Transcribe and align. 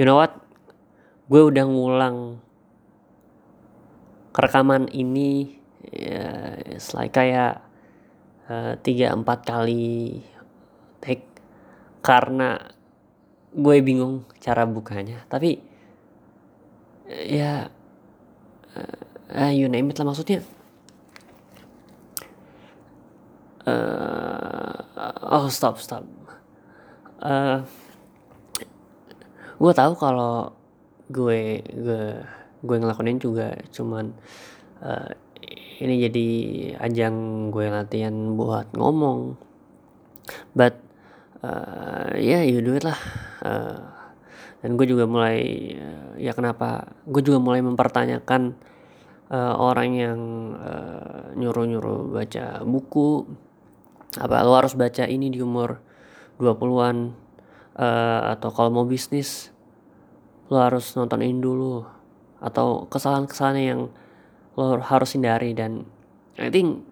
you 0.00 0.08
know 0.08 0.16
what? 0.16 0.32
Gue 1.28 1.44
udah 1.44 1.68
ngulang 1.68 2.40
rekaman 4.32 4.88
ini 4.96 5.60
ya 5.92 6.56
like 6.96 7.12
kayak 7.12 7.60
eh, 8.48 8.80
tiga 8.80 9.12
empat 9.12 9.44
kali 9.44 10.24
take 11.04 11.28
karena 12.00 12.56
gue 13.52 13.76
bingung 13.84 14.24
cara 14.40 14.64
bukanya. 14.64 15.20
Tapi 15.28 15.60
ya 17.28 17.68
uh, 19.36 19.52
you 19.52 19.68
name 19.68 19.92
it 19.92 20.00
lah 20.00 20.08
maksudnya. 20.08 20.40
Uh, 23.68 24.80
oh 25.28 25.52
stop 25.52 25.76
stop. 25.76 26.08
Uh, 27.20 27.68
gue 29.60 29.72
tahu 29.76 29.92
kalau 29.92 30.56
gue 31.12 31.60
gue 31.60 32.02
gue 32.64 32.76
ngelakuin 32.80 33.20
juga 33.20 33.52
cuman 33.68 34.16
uh, 34.80 35.12
ini 35.80 35.94
jadi 36.08 36.28
ajang 36.76 37.48
gue 37.48 37.66
latihan 37.72 38.12
buat 38.36 38.68
ngomong. 38.76 39.40
But 40.52 40.76
uh, 41.40 42.12
ya 42.20 42.40
yeah, 42.40 42.42
you 42.44 42.60
do 42.60 42.76
it 42.76 42.84
lah. 42.84 43.00
Uh, 43.40 43.80
dan 44.60 44.76
gue 44.76 44.84
juga 44.84 45.08
mulai 45.08 45.72
uh, 45.80 46.12
ya 46.20 46.36
kenapa 46.36 46.92
gue 47.08 47.24
juga 47.24 47.40
mulai 47.40 47.64
mempertanyakan 47.64 48.52
uh, 49.32 49.56
orang 49.56 49.90
yang 49.96 50.20
uh, 50.60 51.32
nyuruh-nyuruh 51.32 52.12
baca 52.12 52.60
buku. 52.68 53.24
Apa 54.20 54.44
lo 54.44 54.58
harus 54.58 54.76
baca 54.76 55.08
ini 55.08 55.32
di 55.32 55.40
umur 55.40 55.80
20-an 56.36 57.14
uh, 57.78 58.20
atau 58.36 58.50
kalau 58.52 58.68
mau 58.68 58.84
bisnis 58.84 59.49
lo 60.50 60.58
harus 60.58 60.92
nonton 60.98 61.22
ini 61.22 61.38
dulu. 61.38 61.86
Atau 62.42 62.90
kesalahan-kesalahan 62.90 63.62
yang 63.62 63.80
lo 64.58 64.82
harus 64.82 65.14
hindari 65.14 65.54
dan 65.54 65.86
I 66.36 66.50
think 66.50 66.82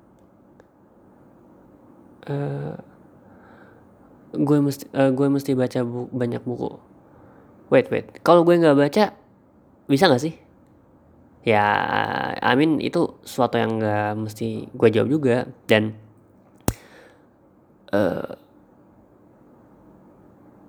uh, 2.30 2.78
gue 4.32 4.58
mesti 4.62 4.86
uh, 4.94 5.10
gue 5.10 5.26
mesti 5.26 5.52
baca 5.58 5.82
bu 5.82 6.06
banyak 6.14 6.42
buku. 6.46 6.78
Wait 7.68 7.90
wait. 7.90 8.06
Kalau 8.22 8.46
gue 8.46 8.56
nggak 8.56 8.78
baca 8.78 9.04
bisa 9.90 10.06
nggak 10.06 10.22
sih? 10.22 10.34
Ya 11.42 11.64
I 12.38 12.52
mean 12.54 12.78
itu 12.78 13.18
suatu 13.24 13.56
yang 13.56 13.80
nggak 13.80 14.12
mesti 14.20 14.68
gue 14.70 14.88
jawab 14.92 15.08
juga. 15.10 15.36
Dan 15.66 15.96
uh, 17.90 18.36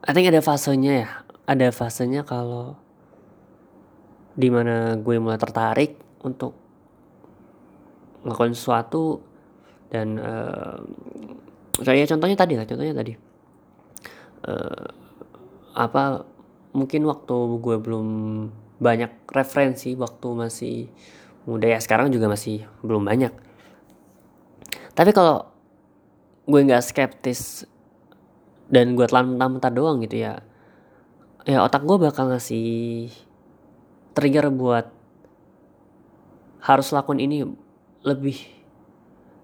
I 0.08 0.11
think 0.16 0.31
ada 0.31 0.42
fasenya 0.42 0.94
ya 1.05 1.09
ada 1.50 1.73
fasenya 1.73 2.22
kalau 2.22 2.78
di 4.38 4.53
mana 4.53 4.94
gue 5.02 5.17
mulai 5.17 5.42
tertarik 5.42 5.97
untuk 6.22 6.53
ngelakuin 8.22 8.53
sesuatu 8.53 9.25
dan 9.89 10.22
uh, 10.22 10.77
kayak 11.81 12.14
contohnya 12.14 12.38
tadi 12.38 12.53
lah 12.53 12.70
contohnya 12.70 12.94
tadi. 12.94 13.14
Uh, 14.45 14.88
apa 15.73 16.22
mungkin 16.77 17.09
waktu 17.09 17.36
gue 17.58 17.75
belum 17.81 18.08
banyak 18.77 19.27
referensi 19.33 19.97
waktu 19.97 20.27
masih 20.38 20.75
muda 21.50 21.66
ya 21.66 21.81
sekarang 21.81 22.14
juga 22.14 22.30
masih 22.30 22.70
belum 22.86 23.09
banyak. 23.09 23.33
Tapi 24.94 25.11
kalau 25.17 25.50
gue 26.45 26.61
nggak 26.61 26.86
skeptis 26.86 27.66
dan 28.70 28.94
gue 28.94 29.09
telan 29.09 29.33
mentah-mentah 29.33 29.73
doang 29.73 29.97
gitu 30.05 30.30
ya 30.30 30.45
ya 31.48 31.64
otak 31.64 31.88
gue 31.88 31.98
bakal 32.00 32.32
ngasih 32.32 33.08
trigger 34.16 34.52
buat 34.52 34.92
harus 36.59 36.92
lakuin 36.92 37.23
ini 37.23 37.38
lebih 38.04 38.36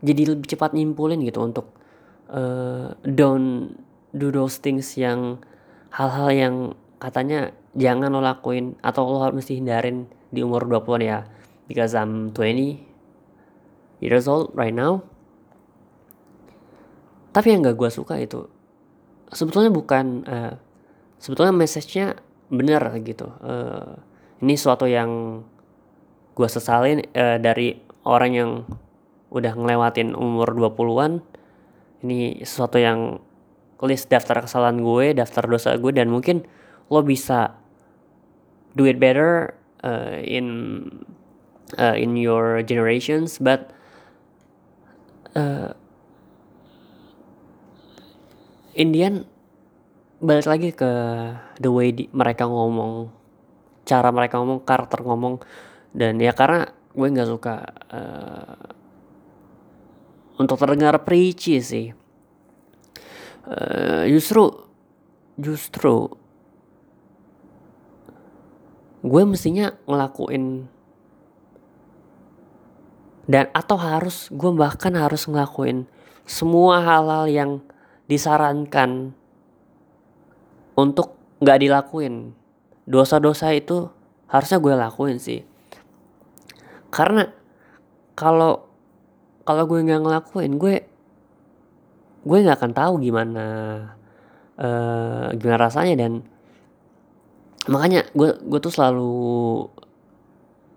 jadi 0.04 0.36
lebih 0.36 0.48
cepat 0.52 0.76
nyimpulin 0.76 1.24
gitu 1.24 1.40
untuk 1.42 1.72
uh, 2.30 2.92
don't 3.08 3.80
do 4.12 4.32
those 4.32 4.60
things 4.60 4.96
yang 5.00 5.40
hal-hal 5.96 6.30
yang 6.32 6.56
katanya 7.00 7.56
jangan 7.76 8.12
lo 8.12 8.24
lakuin 8.24 8.76
atau 8.84 9.08
lo 9.08 9.20
harus 9.24 9.44
mesti 9.44 9.60
hindarin 9.60 10.08
di 10.32 10.44
umur 10.44 10.68
20-an 10.68 11.04
ya. 11.04 11.20
Because 11.66 11.98
I'm 11.98 12.30
20 12.32 12.78
years 14.04 14.30
old 14.30 14.54
right 14.54 14.76
now. 14.76 15.02
Tapi 17.34 17.52
yang 17.52 17.66
gak 17.66 17.76
gue 17.76 17.90
suka 17.92 18.16
itu 18.22 18.48
sebetulnya 19.34 19.74
bukan 19.74 20.06
uh, 20.24 20.54
sebetulnya 21.26 21.58
message-nya 21.58 22.22
bener 22.54 22.86
gitu. 23.02 23.34
Uh, 23.42 23.98
ini 24.46 24.54
suatu 24.54 24.86
yang 24.86 25.42
gue 26.38 26.46
sesalin 26.46 27.02
uh, 27.18 27.42
dari 27.42 27.82
orang 28.06 28.32
yang 28.38 28.52
udah 29.34 29.58
ngelewatin 29.58 30.14
umur 30.14 30.54
20-an 30.54 31.26
ini 32.06 32.46
sesuatu 32.46 32.78
yang 32.78 33.18
list 33.82 34.14
daftar 34.14 34.46
kesalahan 34.46 34.80
gue 34.80 35.18
daftar 35.18 35.50
dosa 35.50 35.74
gue 35.76 35.92
dan 35.92 36.14
mungkin 36.14 36.46
lo 36.94 37.02
bisa 37.02 37.58
do 38.78 38.86
it 38.86 39.02
better 39.02 39.58
uh, 39.82 40.22
in 40.22 40.88
uh, 41.82 41.98
in 41.98 42.14
your 42.16 42.62
generations 42.62 43.42
but 43.42 43.74
uh, 45.34 45.74
Indian 48.78 49.26
balik 50.20 50.48
lagi 50.48 50.70
ke 50.72 50.92
the 51.60 51.70
way 51.72 51.92
di, 51.92 52.08
mereka 52.12 52.48
ngomong 52.48 53.12
cara 53.86 54.10
mereka 54.10 54.40
ngomong 54.42 54.64
karakter 54.64 55.04
ngomong. 55.04 55.44
Dan 55.96 56.20
ya 56.20 56.36
karena 56.36 56.68
gue 56.96 57.08
nggak 57.08 57.30
suka 57.30 57.56
uh, 57.92 58.68
untuk 60.40 60.60
terdengar 60.60 61.04
preachy 61.04 61.60
sih. 61.60 61.88
Uh, 63.46 64.10
justru 64.10 64.50
justru 65.38 66.10
gue 69.06 69.22
mestinya 69.22 69.70
ngelakuin 69.86 70.66
dan 73.30 73.54
atau 73.54 73.78
harus 73.78 74.34
gue 74.34 74.50
bahkan 74.58 74.98
harus 74.98 75.30
ngelakuin 75.30 75.86
semua 76.26 76.82
hal-hal 76.82 77.30
yang 77.30 77.52
disarankan 78.10 79.14
untuk 80.76 81.16
nggak 81.42 81.60
dilakuin. 81.64 82.36
Dosa-dosa 82.86 83.52
itu 83.56 83.90
harusnya 84.30 84.60
gue 84.62 84.74
lakuin 84.76 85.18
sih. 85.18 85.42
Karena 86.94 87.28
kalau 88.16 88.66
kalau 89.46 89.64
gue 89.70 89.80
nggak 89.84 90.02
ngelakuin 90.02 90.58
gue 90.58 90.76
gue 92.26 92.38
nggak 92.42 92.58
akan 92.58 92.74
tahu 92.74 92.94
gimana 93.04 93.46
uh, 94.58 95.30
gimana 95.38 95.70
rasanya 95.70 95.94
dan 96.00 96.26
makanya 97.70 98.10
gue 98.18 98.34
gue 98.42 98.60
tuh 98.62 98.74
selalu 98.74 99.14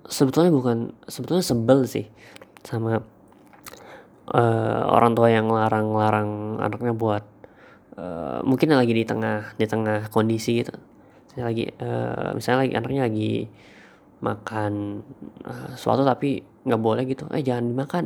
sebetulnya 0.09 0.53
bukan 0.53 0.79
sebetulnya 1.09 1.45
sebel 1.45 1.89
sih 1.89 2.09
sama 2.65 3.01
uh, 4.33 4.83
orang 4.93 5.17
tua 5.17 5.33
yang 5.33 5.49
larang-larang 5.49 6.61
anaknya 6.61 6.93
buat 6.93 7.25
uh, 7.99 8.41
mungkin 8.47 8.71
lagi 8.71 8.95
di 8.95 9.03
tengah 9.03 9.59
di 9.59 9.67
tengah 9.67 10.07
kondisi 10.15 10.63
gitu. 10.63 10.73
Misalnya 11.29 11.47
lagi 11.51 11.65
uh, 11.83 12.31
misalnya 12.39 12.59
lagi 12.63 12.73
anaknya 12.79 13.03
lagi 13.11 13.33
makan 14.23 15.03
uh, 15.43 15.71
sesuatu 15.75 16.07
tapi 16.07 16.47
nggak 16.63 16.81
boleh 16.81 17.03
gitu. 17.11 17.27
Eh 17.35 17.43
jangan 17.43 17.67
dimakan. 17.75 18.05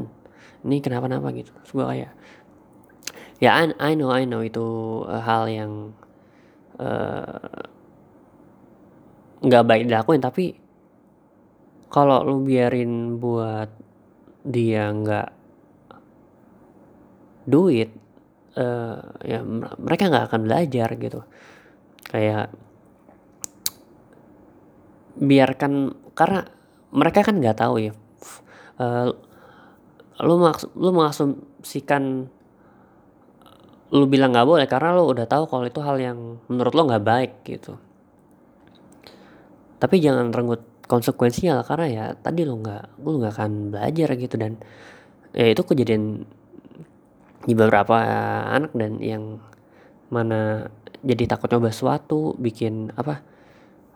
Ini 0.64 0.76
kenapa-napa 0.80 1.28
gitu. 1.36 1.52
Terus 1.68 1.72
kayak 1.76 2.12
ya 3.42 3.50
I, 3.58 3.74
I 3.76 3.92
know 3.92 4.08
I 4.08 4.24
know 4.24 4.40
itu 4.40 4.64
uh, 5.04 5.20
hal 5.20 5.52
yang 5.52 5.92
nggak 9.44 9.62
uh, 9.62 9.68
baik 9.68 9.86
dilakuin. 9.86 10.24
Tapi 10.24 10.56
kalau 11.92 12.24
lu 12.24 12.40
biarin 12.40 13.20
buat 13.20 13.68
dia 14.42 14.88
nggak 14.90 15.28
duit 17.46 18.01
uh, 18.56 19.00
ya 19.22 19.40
mereka 19.78 20.08
nggak 20.08 20.26
akan 20.32 20.40
belajar 20.48 20.88
gitu. 20.98 21.20
Kayak 22.08 22.52
biarkan 25.16 25.92
karena 26.16 26.48
mereka 26.92 27.24
kan 27.24 27.40
nggak 27.40 27.58
tahu 27.58 27.74
ya. 27.80 27.92
Uh, 28.80 29.12
lu 30.22 30.38
maks 30.38 30.68
lu 30.76 30.92
mengasumsikan 30.92 32.28
lu 33.92 34.04
bilang 34.08 34.32
nggak 34.32 34.48
boleh 34.48 34.66
karena 34.68 34.96
lu 34.96 35.04
udah 35.04 35.28
tahu 35.28 35.44
kalau 35.44 35.68
itu 35.68 35.80
hal 35.84 36.00
yang 36.00 36.40
menurut 36.48 36.72
lo 36.72 36.82
nggak 36.88 37.04
baik 37.04 37.32
gitu. 37.44 37.76
Tapi 39.76 39.98
jangan 40.00 40.32
renggut 40.32 40.62
konsekuensinya 40.86 41.60
lah 41.60 41.66
karena 41.66 41.86
ya 41.88 42.04
tadi 42.16 42.44
lo 42.44 42.56
nggak 42.60 43.02
lu 43.04 43.20
nggak 43.20 43.32
akan 43.36 43.52
belajar 43.72 44.08
gitu. 44.16 44.34
Dan 44.40 44.56
ya 45.32 45.48
itu 45.48 45.62
kejadian 45.64 46.24
di 47.42 47.54
beberapa 47.58 47.98
anak 48.54 48.72
dan 48.74 49.02
yang 49.02 49.42
mana 50.12 50.70
jadi 51.02 51.26
takut 51.26 51.50
coba 51.50 51.74
sesuatu 51.74 52.38
bikin 52.38 52.94
apa 52.94 53.24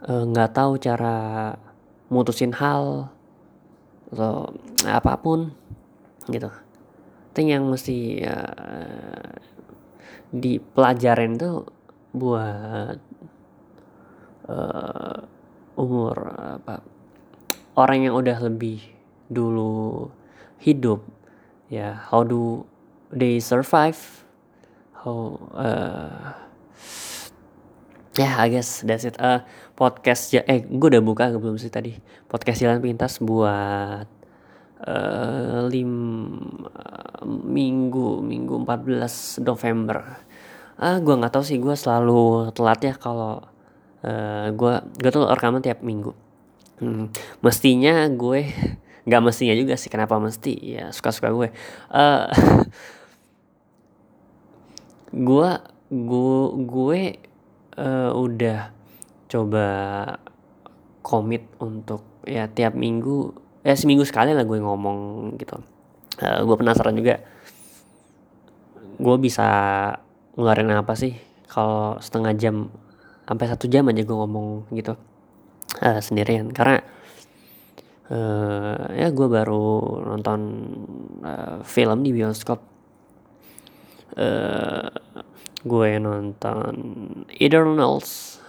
eh, 0.07 0.25
nggak 0.27 0.51
uh, 0.51 0.55
tahu 0.55 0.73
cara 0.83 1.17
mutusin 2.11 2.55
hal 2.55 3.11
atau 4.11 4.55
apa 4.87 5.13
pun 5.19 5.51
gitu. 6.31 6.51
Itu 7.35 7.41
yang 7.43 7.69
mesti 7.69 8.23
uh, 8.25 9.35
dipelajarin 10.33 11.39
tuh 11.39 11.69
buat 12.17 12.99
uh, 14.49 15.19
umur 15.77 16.17
apa 16.59 16.81
orang 17.77 18.09
yang 18.09 18.15
udah 18.17 18.39
lebih 18.41 18.81
dulu 19.29 20.09
hidup 20.63 21.05
ya 21.69 21.99
how 22.09 22.25
do 22.25 22.65
they 23.13 23.39
survive. 23.39 23.99
How 24.97 25.39
uh, 25.55 26.35
ya 28.17 28.25
yeah, 28.25 28.35
I 28.41 28.49
guess 28.51 28.83
that's 28.83 29.07
it. 29.07 29.21
Uh, 29.21 29.45
podcast 29.77 30.33
ya 30.33 30.43
eh 30.49 30.65
gue 30.65 30.89
udah 30.89 31.05
buka 31.05 31.31
belum 31.37 31.61
sih 31.61 31.71
tadi. 31.71 31.95
Podcast 32.27 32.65
jalan 32.65 32.83
pintas 32.83 33.21
buat 33.23 34.09
uh, 34.83 35.61
lim 35.69 35.93
uh, 36.65 37.23
minggu 37.27 38.25
minggu 38.25 38.55
14 38.65 39.45
November. 39.45 39.99
Ah 40.77 40.97
uh, 40.97 40.97
gue 41.01 41.15
nggak 41.15 41.33
tahu 41.33 41.45
sih 41.45 41.59
gue 41.61 41.75
selalu 41.77 42.51
telat 42.53 42.81
ya 42.83 42.95
kalau 42.97 43.45
uh, 44.03 44.47
gue 44.51 44.75
gue 44.99 45.11
tuh 45.13 45.25
rekaman 45.29 45.63
tiap 45.63 45.85
minggu. 45.85 46.13
Hmm, 46.77 47.09
mestinya 47.41 48.05
gue 48.13 48.53
nggak 49.07 49.23
mestinya 49.23 49.55
juga 49.55 49.79
sih 49.79 49.87
kenapa 49.87 50.19
mesti? 50.19 50.59
Ya 50.59 50.91
suka 50.91 51.15
suka 51.15 51.31
gue. 51.31 51.49
Uh, 51.97 52.27
gue 55.17 55.51
gue 55.89 56.37
gue 56.67 57.01
uh, 57.79 58.11
udah 58.13 58.75
coba 59.31 59.69
komit 61.01 61.47
untuk 61.63 62.03
ya 62.27 62.51
tiap 62.51 62.75
minggu 62.75 63.31
ya 63.63 63.79
seminggu 63.79 64.03
sekali 64.03 64.35
lah 64.35 64.43
gue 64.43 64.59
ngomong 64.59 64.99
gitu. 65.39 65.63
Uh, 66.19 66.43
gue 66.43 66.57
penasaran 66.59 66.99
juga 66.99 67.23
gue 68.99 69.17
bisa 69.23 69.47
ngeluarin 70.35 70.75
apa 70.75 70.99
sih 70.99 71.15
kalau 71.47 72.03
setengah 72.03 72.35
jam 72.35 72.57
sampai 73.25 73.47
satu 73.47 73.71
jam 73.71 73.87
aja 73.87 74.03
gue 74.03 74.17
ngomong 74.17 74.67
gitu. 74.75 74.99
Uh, 75.79 76.03
sendirian 76.03 76.51
karena 76.51 76.83
uh, 78.11 78.87
ya 78.95 79.09
gue 79.11 79.29
baru 79.29 80.03
nonton 80.07 80.41
uh, 81.23 81.59
film 81.67 82.03
di 82.07 82.11
bioskop. 82.15 82.61
Uh, 84.17 84.89
gue 85.67 85.91
nonton 85.99 86.73
Eternals. 87.37 88.41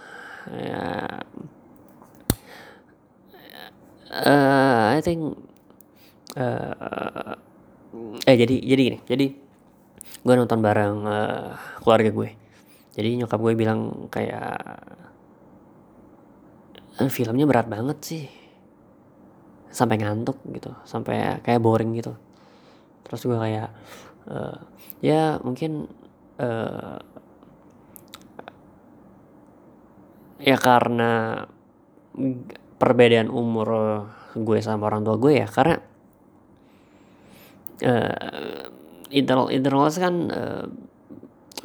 Uh, 4.08 4.96
I 4.96 5.00
think 5.04 5.36
uh, 6.40 7.36
eh 8.24 8.36
jadi 8.40 8.56
jadi 8.56 8.82
gini 8.88 8.98
jadi 9.04 9.26
gue 10.24 10.34
nonton 10.34 10.64
bareng 10.64 10.96
uh, 11.04 11.52
keluarga 11.84 12.08
gue. 12.08 12.30
Jadi 12.98 13.14
nyokap 13.20 13.38
gue 13.38 13.54
bilang 13.54 14.10
kayak 14.10 14.58
filmnya 17.06 17.46
berat 17.46 17.70
banget 17.70 17.98
sih 18.02 18.26
sampai 19.68 20.00
ngantuk 20.00 20.40
gitu 20.52 20.72
sampai 20.88 21.40
kayak 21.44 21.60
boring 21.60 21.92
gitu. 21.96 22.16
Terus 23.04 23.20
gue 23.24 23.38
kayak 23.38 23.68
uh, 24.28 24.58
ya 25.00 25.40
mungkin 25.40 25.88
uh, 26.40 26.98
ya 30.38 30.56
karena 30.56 31.44
perbedaan 32.78 33.30
umur 33.30 33.68
gue 34.38 34.58
sama 34.62 34.86
orang 34.86 35.02
tua 35.02 35.16
gue 35.18 35.32
ya 35.42 35.48
karena 35.50 35.76
uh, 37.82 38.64
Eternal 39.08 39.48
Eternals 39.48 39.96
kan 39.96 40.14
uh, 40.30 40.66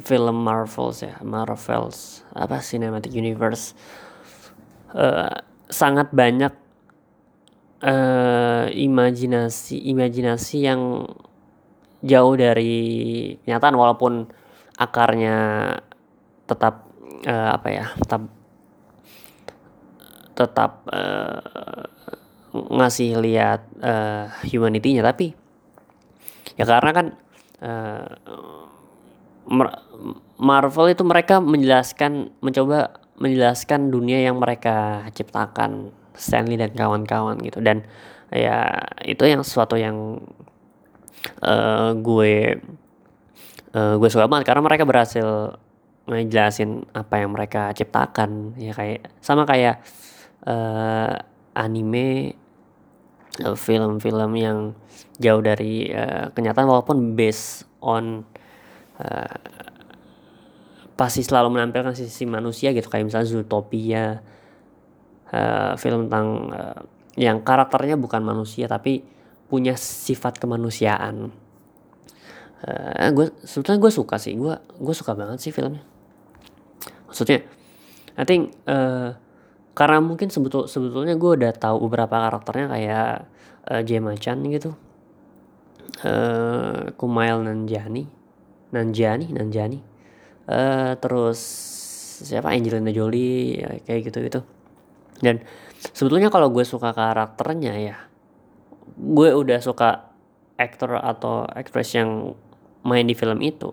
film 0.02 0.36
Marvels 0.42 1.04
ya 1.04 1.20
Marvels 1.22 2.26
apa 2.34 2.58
Cinematic 2.58 3.14
Universe 3.14 3.78
uh, 4.96 5.38
sangat 5.70 6.10
banyak 6.10 6.63
uh, 7.84 8.64
imajinasi 8.72 9.84
imajinasi 9.92 10.56
yang 10.64 11.04
jauh 12.04 12.34
dari 12.36 12.74
kenyataan 13.44 13.76
walaupun 13.76 14.28
akarnya 14.76 15.36
tetap 16.44 16.88
uh, 17.28 17.50
apa 17.56 17.68
ya 17.70 17.86
tetap 18.00 18.22
tetap 20.34 20.82
uh, 20.90 21.86
ngasih 22.54 23.18
lihat 23.18 23.66
uh, 23.82 24.30
humanity-nya. 24.46 25.02
Tapi 25.06 25.34
ya 26.58 26.64
karena 26.66 26.90
kan 26.90 27.06
uh, 27.62 28.06
Marvel 30.38 30.86
itu 30.90 31.04
mereka 31.06 31.38
menjelaskan 31.38 32.34
mencoba 32.40 32.98
menjelaskan 33.14 33.94
dunia 33.94 34.26
yang 34.26 34.42
mereka 34.42 35.06
ciptakan 35.14 35.94
Stanley 36.14 36.56
dan 36.56 36.72
kawan-kawan 36.72 37.38
gitu. 37.42 37.60
Dan 37.60 37.84
ya 38.30 38.82
itu 39.04 39.22
yang 39.26 39.42
sesuatu 39.42 39.78
yang 39.78 40.22
uh, 41.42 41.90
gue 41.94 42.58
uh, 43.74 43.94
gue 43.98 44.08
suka 44.10 44.30
banget. 44.30 44.46
Karena 44.48 44.62
mereka 44.64 44.86
berhasil 44.86 45.58
ngejelasin 46.04 46.84
apa 46.92 47.14
yang 47.16 47.32
mereka 47.32 47.72
ciptakan 47.72 48.60
ya 48.60 48.76
kayak 48.76 49.08
sama 49.24 49.48
kayak 49.48 49.80
uh, 50.44 51.16
anime 51.56 52.36
film-film 53.56 54.30
uh, 54.36 54.38
yang 54.38 54.58
jauh 55.18 55.42
dari 55.42 55.90
uh, 55.90 56.30
kenyataan 56.30 56.68
walaupun 56.70 57.18
based 57.18 57.66
on 57.82 58.22
uh, 59.00 59.38
pasti 60.94 61.26
selalu 61.26 61.58
menampilkan 61.58 61.94
sisi 61.98 62.28
manusia 62.28 62.70
gitu. 62.70 62.86
Kayak 62.86 63.10
misalnya 63.10 63.28
Zootopia 63.30 64.22
uh, 65.34 65.74
film 65.74 66.06
tentang 66.06 66.26
uh, 66.54 66.80
yang 67.18 67.42
karakternya 67.42 67.98
bukan 67.98 68.22
manusia 68.22 68.70
tapi 68.70 69.02
punya 69.50 69.74
sifat 69.74 70.38
kemanusiaan. 70.38 71.34
Uh, 72.64 73.10
gue 73.12 73.26
sebetulnya 73.42 73.82
gue 73.82 73.92
suka 73.92 74.16
sih. 74.16 74.38
Gue 74.38 74.54
gue 74.58 74.94
suka 74.94 75.12
banget 75.18 75.42
sih 75.42 75.50
filmnya. 75.50 75.82
Maksudnya 77.10 77.42
I 78.14 78.24
think 78.24 78.54
uh, 78.70 79.14
karena 79.74 79.98
mungkin 79.98 80.30
sebetul 80.30 80.70
sebetulnya 80.70 81.18
gue 81.18 81.30
udah 81.34 81.52
tahu 81.54 81.90
beberapa 81.90 82.14
karakternya 82.30 82.66
kayak 82.70 83.10
uh, 83.68 83.82
Gemma 83.82 84.14
Chan 84.14 84.38
gitu. 84.48 84.78
Uh, 86.02 86.90
Kumail 86.98 87.38
Nanjani 87.46 88.10
Nanjani 88.74 89.30
Nanjani 89.30 89.78
uh, 90.50 90.98
terus 90.98 91.38
siapa? 92.18 92.50
Angelina 92.50 92.90
Jolie 92.90 93.62
ya, 93.62 93.68
kayak 93.86 94.00
gitu 94.10 94.18
gitu 94.26 94.40
dan 95.20 95.44
sebetulnya 95.92 96.32
kalau 96.32 96.50
gue 96.50 96.64
suka 96.66 96.90
karakternya 96.90 97.74
ya 97.78 97.96
gue 98.94 99.28
udah 99.34 99.58
suka 99.60 100.14
aktor 100.58 100.98
atau 100.98 101.44
aktris 101.50 101.94
yang 101.98 102.38
main 102.86 103.06
di 103.06 103.14
film 103.14 103.42
itu 103.42 103.70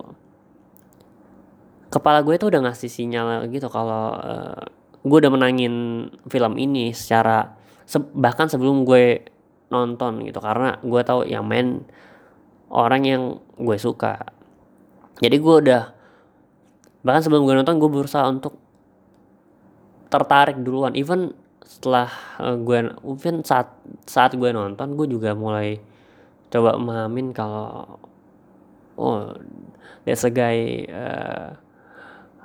kepala 1.92 2.24
gue 2.24 2.34
tuh 2.40 2.48
udah 2.48 2.68
ngasih 2.68 2.88
sinyal 2.88 3.46
gitu 3.52 3.68
kalau 3.68 4.16
uh, 4.16 4.64
gue 5.02 5.18
udah 5.18 5.32
menangin 5.34 5.74
film 6.30 6.54
ini 6.56 6.94
secara 6.94 7.58
se 7.82 7.98
bahkan 8.14 8.46
sebelum 8.46 8.86
gue 8.86 9.26
nonton 9.68 10.22
gitu. 10.22 10.38
Karena 10.38 10.78
gue 10.78 11.00
tahu 11.02 11.26
yang 11.26 11.42
main 11.42 11.82
orang 12.70 13.02
yang 13.02 13.22
gue 13.58 13.78
suka. 13.80 14.22
Jadi 15.18 15.36
gue 15.40 15.54
udah 15.66 15.82
bahkan 17.02 17.22
sebelum 17.24 17.42
gue 17.42 17.54
nonton 17.58 17.82
gue 17.82 17.90
berusaha 17.90 18.22
untuk 18.30 18.61
tertarik 20.12 20.60
duluan. 20.60 20.92
Even 20.92 21.32
setelah 21.64 22.12
uh, 22.36 22.60
gue 22.60 22.92
even 23.16 23.40
saat 23.40 23.72
saat 24.04 24.36
gue 24.36 24.50
nonton 24.52 24.92
gue 24.92 25.08
juga 25.08 25.32
mulai 25.32 25.80
coba 26.52 26.76
memahamin 26.76 27.32
kalau 27.32 27.96
oh 29.00 29.32
that's 30.04 30.28
a 30.28 30.30
guy 30.30 30.84
uh, 30.92 31.56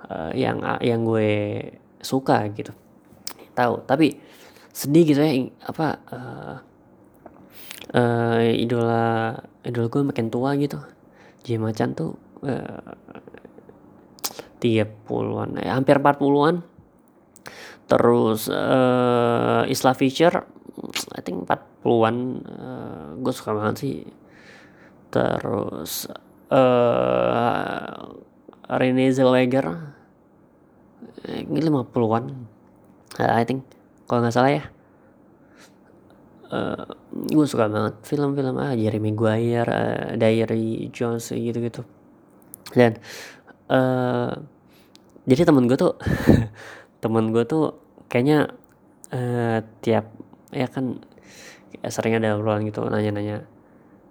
uh, 0.07 0.31
yang 0.31 0.63
yang 0.79 1.03
gue 1.03 1.59
suka 1.99 2.47
gitu. 2.55 2.71
Tahu. 3.51 3.83
Tapi 3.83 4.15
sedih 4.71 5.03
gitu 5.03 5.19
ya 5.19 5.33
apa 5.65 5.87
uh, 6.13 6.55
uh, 7.91 8.39
idola 8.47 9.35
idola 9.67 9.87
gue 9.91 10.01
makin 10.07 10.31
tua 10.31 10.55
gitu. 10.55 10.79
Jim 11.43 11.67
Chan 11.75 11.95
tuh 11.95 12.15
uh, 12.43 12.95
30-an 14.59 15.49
ya 15.61 15.77
hampir 15.77 16.01
40-an 16.01 16.76
terus 17.87 18.51
uh, 18.51 19.63
Isla 19.67 19.95
Fisher 19.95 20.43
I 21.17 21.21
think 21.25 21.49
40-an 21.49 22.17
uh, 22.45 23.07
gue 23.17 23.33
suka 23.33 23.57
banget 23.57 23.75
sih. 23.81 23.97
Terus 25.09 26.05
uh, 26.53 27.97
Renee 28.67 29.13
Zellweger 29.15 29.95
ini 31.27 31.59
50-an 31.59 32.25
uh, 33.17 33.33
I 33.33 33.43
think 33.43 33.65
kalau 34.05 34.21
nggak 34.21 34.35
salah 34.35 34.53
ya. 34.53 34.63
Uh, 36.47 36.87
gue 37.11 37.43
suka 37.43 37.67
banget 37.67 37.99
film-film 38.07 38.55
ah 38.55 38.71
Jeremy 38.71 39.11
Maguire 39.11 39.67
uh, 39.67 40.15
Diary 40.15 40.87
Jones 40.93 41.33
gitu-gitu. 41.33 41.83
Dan 42.71 43.01
uh, 43.67 44.31
jadi 45.27 45.43
temen 45.43 45.67
gue 45.67 45.75
tuh 45.75 45.97
temen 47.03 47.29
gue 47.31 47.43
tuh 47.45 47.77
kayaknya 48.09 48.51
uh, 49.13 49.59
tiap 49.83 50.09
ya 50.51 50.67
kan 50.71 51.03
sering 51.87 52.17
ada 52.17 52.39
obrolan 52.39 52.65
gitu 52.65 52.87
nanya-nanya 52.87 53.45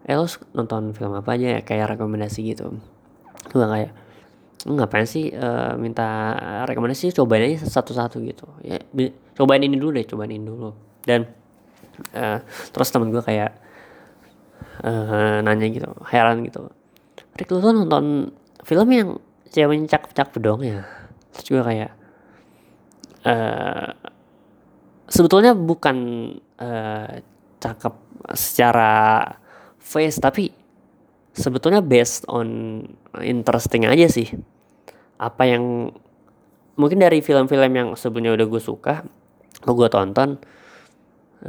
eh 0.07 0.15
lo 0.15 0.31
nonton 0.55 0.95
film 0.95 1.19
apa 1.19 1.35
aja 1.35 1.59
ya? 1.59 1.61
Kayak 1.67 1.99
rekomendasi 1.99 2.55
gitu. 2.55 2.79
Gue 3.51 3.67
kayak 3.67 3.91
ngapain 4.67 5.03
sih 5.03 5.35
uh, 5.35 5.75
minta 5.75 6.31
rekomendasi? 6.63 7.11
Cobain 7.11 7.43
aja 7.43 7.67
satu-satu 7.67 8.23
gitu. 8.23 8.47
Ya 8.63 8.79
cobain 9.35 9.67
ini 9.67 9.75
dulu 9.75 9.99
deh 9.99 10.07
cobain 10.07 10.31
ini 10.31 10.47
dulu. 10.47 10.71
Dan 11.03 11.27
uh, 12.15 12.39
terus 12.71 12.89
temen 12.95 13.11
gue 13.11 13.19
kayak 13.19 13.51
uh, 14.87 15.43
nanya 15.43 15.67
gitu 15.75 15.91
heran 16.07 16.47
gitu. 16.47 16.71
Rick 17.35 17.51
lu 17.51 17.59
tuh 17.59 17.75
nonton 17.75 18.31
film 18.63 18.89
yang 18.95 19.19
ceweknya 19.51 19.99
cakep-cakep 19.99 20.39
dong 20.39 20.63
ya? 20.63 20.87
Terus 21.35 21.47
gue 21.51 21.63
kayak 21.67 21.91
uh, 23.27 23.91
sebetulnya 25.11 25.53
bukan 25.59 25.97
uh, 26.63 27.11
cakep 27.59 27.95
secara 28.35 29.23
face 29.83 30.19
tapi 30.23 30.51
sebetulnya 31.35 31.83
based 31.83 32.27
on 32.31 32.81
interesting 33.21 33.85
aja 33.85 34.07
sih. 34.07 34.31
Apa 35.19 35.49
yang 35.49 35.91
mungkin 36.77 37.01
dari 37.01 37.25
film-film 37.25 37.73
yang 37.73 37.89
sebelumnya 37.99 38.37
udah 38.37 38.47
gue 38.47 38.63
suka 38.63 38.95
gue 39.65 39.89
tonton 39.89 40.37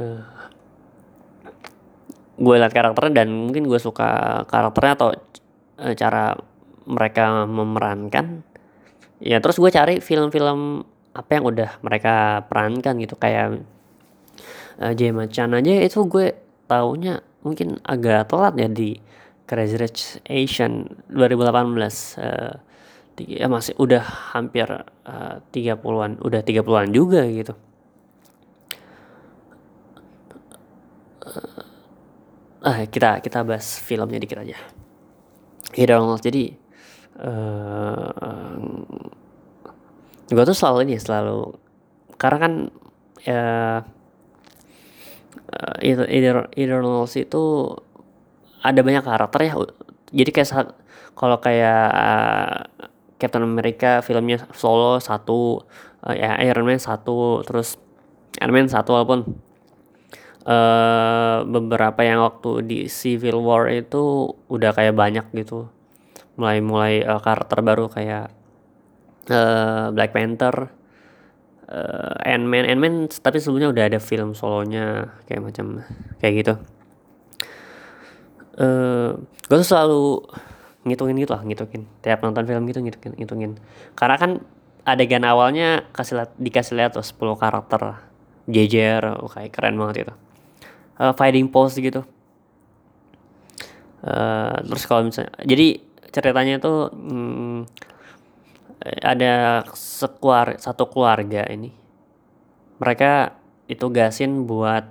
uh, 0.00 0.24
gue 2.38 2.54
liat 2.54 2.72
karakternya 2.72 3.22
dan 3.22 3.28
mungkin 3.34 3.68
gue 3.68 3.76
suka 3.76 4.42
karakternya 4.48 4.94
atau 4.94 5.10
cara 5.98 6.34
mereka 6.88 7.44
memerankan. 7.44 8.42
Ya 9.18 9.42
terus 9.42 9.58
gue 9.58 9.70
cari 9.74 9.98
film-film 9.98 10.86
apa 11.18 11.30
yang 11.34 11.44
udah 11.50 11.82
mereka 11.82 12.46
perankan 12.46 12.94
gitu 13.02 13.18
kayak 13.18 13.66
uh, 14.78 14.92
Jema 14.94 15.26
Chan 15.26 15.50
aja 15.50 15.82
itu 15.82 16.06
gue 16.06 16.38
taunya 16.70 17.18
mungkin 17.42 17.82
agak 17.82 18.30
telat 18.30 18.54
ya 18.54 18.70
di 18.70 18.94
Crazy 19.48 19.76
Rich 19.80 20.00
Asian 20.30 20.86
2018 21.10 22.22
uh, 22.22 22.54
ya 23.18 23.50
masih 23.50 23.74
udah 23.82 24.04
hampir 24.36 24.70
uh, 24.70 25.36
30-an 25.50 26.22
udah 26.22 26.40
30-an 26.46 26.88
juga 26.94 27.26
gitu. 27.26 27.54
Uh, 31.26 31.62
uh, 32.62 32.78
kita 32.86 33.18
kita 33.18 33.42
bahas 33.42 33.82
filmnya 33.82 34.22
dikit 34.22 34.38
aja. 34.38 34.54
Hidden 35.74 36.16
jadi 36.22 36.54
gue 40.28 40.44
tuh 40.44 40.56
selalu 40.56 40.88
ini 40.88 41.00
selalu 41.00 41.56
karena 42.20 42.38
kan 42.38 42.52
ya 43.24 43.44
uh, 45.48 45.76
Eternals 46.52 47.14
itu 47.16 47.74
ada 48.62 48.80
banyak 48.82 49.04
karakter 49.06 49.40
ya. 49.46 49.54
Jadi 50.12 50.30
kayak 50.34 50.74
kalau 51.14 51.38
kayak 51.38 51.84
uh, 51.94 52.58
Captain 53.18 53.42
America 53.42 54.02
filmnya 54.02 54.46
solo 54.54 55.02
satu 55.02 55.62
uh, 56.06 56.14
ya 56.14 56.38
Iron 56.46 56.66
Man 56.66 56.78
satu 56.78 57.42
terus 57.46 57.78
Iron 58.38 58.54
Man 58.54 58.70
satu 58.70 58.94
walaupun 58.94 59.20
uh, 60.46 61.42
beberapa 61.46 62.00
yang 62.06 62.22
waktu 62.22 62.66
di 62.66 62.78
Civil 62.86 63.42
War 63.42 63.70
itu 63.70 64.34
udah 64.50 64.70
kayak 64.74 64.94
banyak 64.94 65.26
gitu. 65.34 65.70
Mulai 66.38 66.62
mulai 66.62 66.94
uh, 67.02 67.18
karakter 67.18 67.58
baru 67.62 67.90
kayak 67.90 68.37
uh, 69.30 69.92
Black 69.94 70.12
Panther 70.12 70.72
uh, 71.68 72.14
Ant-Man. 72.24 72.64
Ant-Man 72.68 73.12
tapi 73.20 73.38
sebelumnya 73.38 73.70
udah 73.70 73.84
ada 73.88 73.98
film 74.00 74.32
solonya 74.32 75.14
kayak 75.28 75.42
macam 75.44 75.84
kayak 76.20 76.34
gitu. 76.44 76.54
Uh, 78.58 79.22
gue 79.46 79.56
tuh 79.62 79.68
selalu 79.68 80.26
ngitungin 80.88 81.16
gitu 81.22 81.32
lah 81.36 81.42
ngitungin. 81.44 81.82
Tiap 82.02 82.18
nonton 82.24 82.44
film 82.48 82.62
gitu 82.66 82.80
ngitungin 82.82 83.14
ngitungin. 83.20 83.52
Karena 83.94 84.16
kan 84.18 84.30
adegan 84.88 85.24
awalnya 85.28 85.84
kasih 85.92 86.24
liat, 86.24 86.30
dikasih 86.40 86.74
lihat 86.80 86.96
tuh 86.96 87.04
10 87.04 87.36
karakter 87.36 88.00
jejer 88.48 89.04
kayak 89.28 89.52
keren 89.52 89.76
banget 89.76 90.08
itu. 90.08 90.14
Uh, 90.98 91.14
fighting 91.14 91.46
pose 91.52 91.78
gitu. 91.78 92.02
Uh, 93.98 94.54
terus 94.62 94.86
kalau 94.86 95.10
misalnya 95.10 95.34
jadi 95.42 95.82
ceritanya 96.14 96.62
tuh 96.62 96.88
hmm, 96.94 97.66
ada 98.82 99.66
sekuar 99.74 100.58
satu 100.62 100.86
keluarga 100.86 101.46
ini. 101.50 101.74
Mereka 102.78 103.34
itu 103.68 103.86
gasin 103.90 104.46
buat 104.46 104.86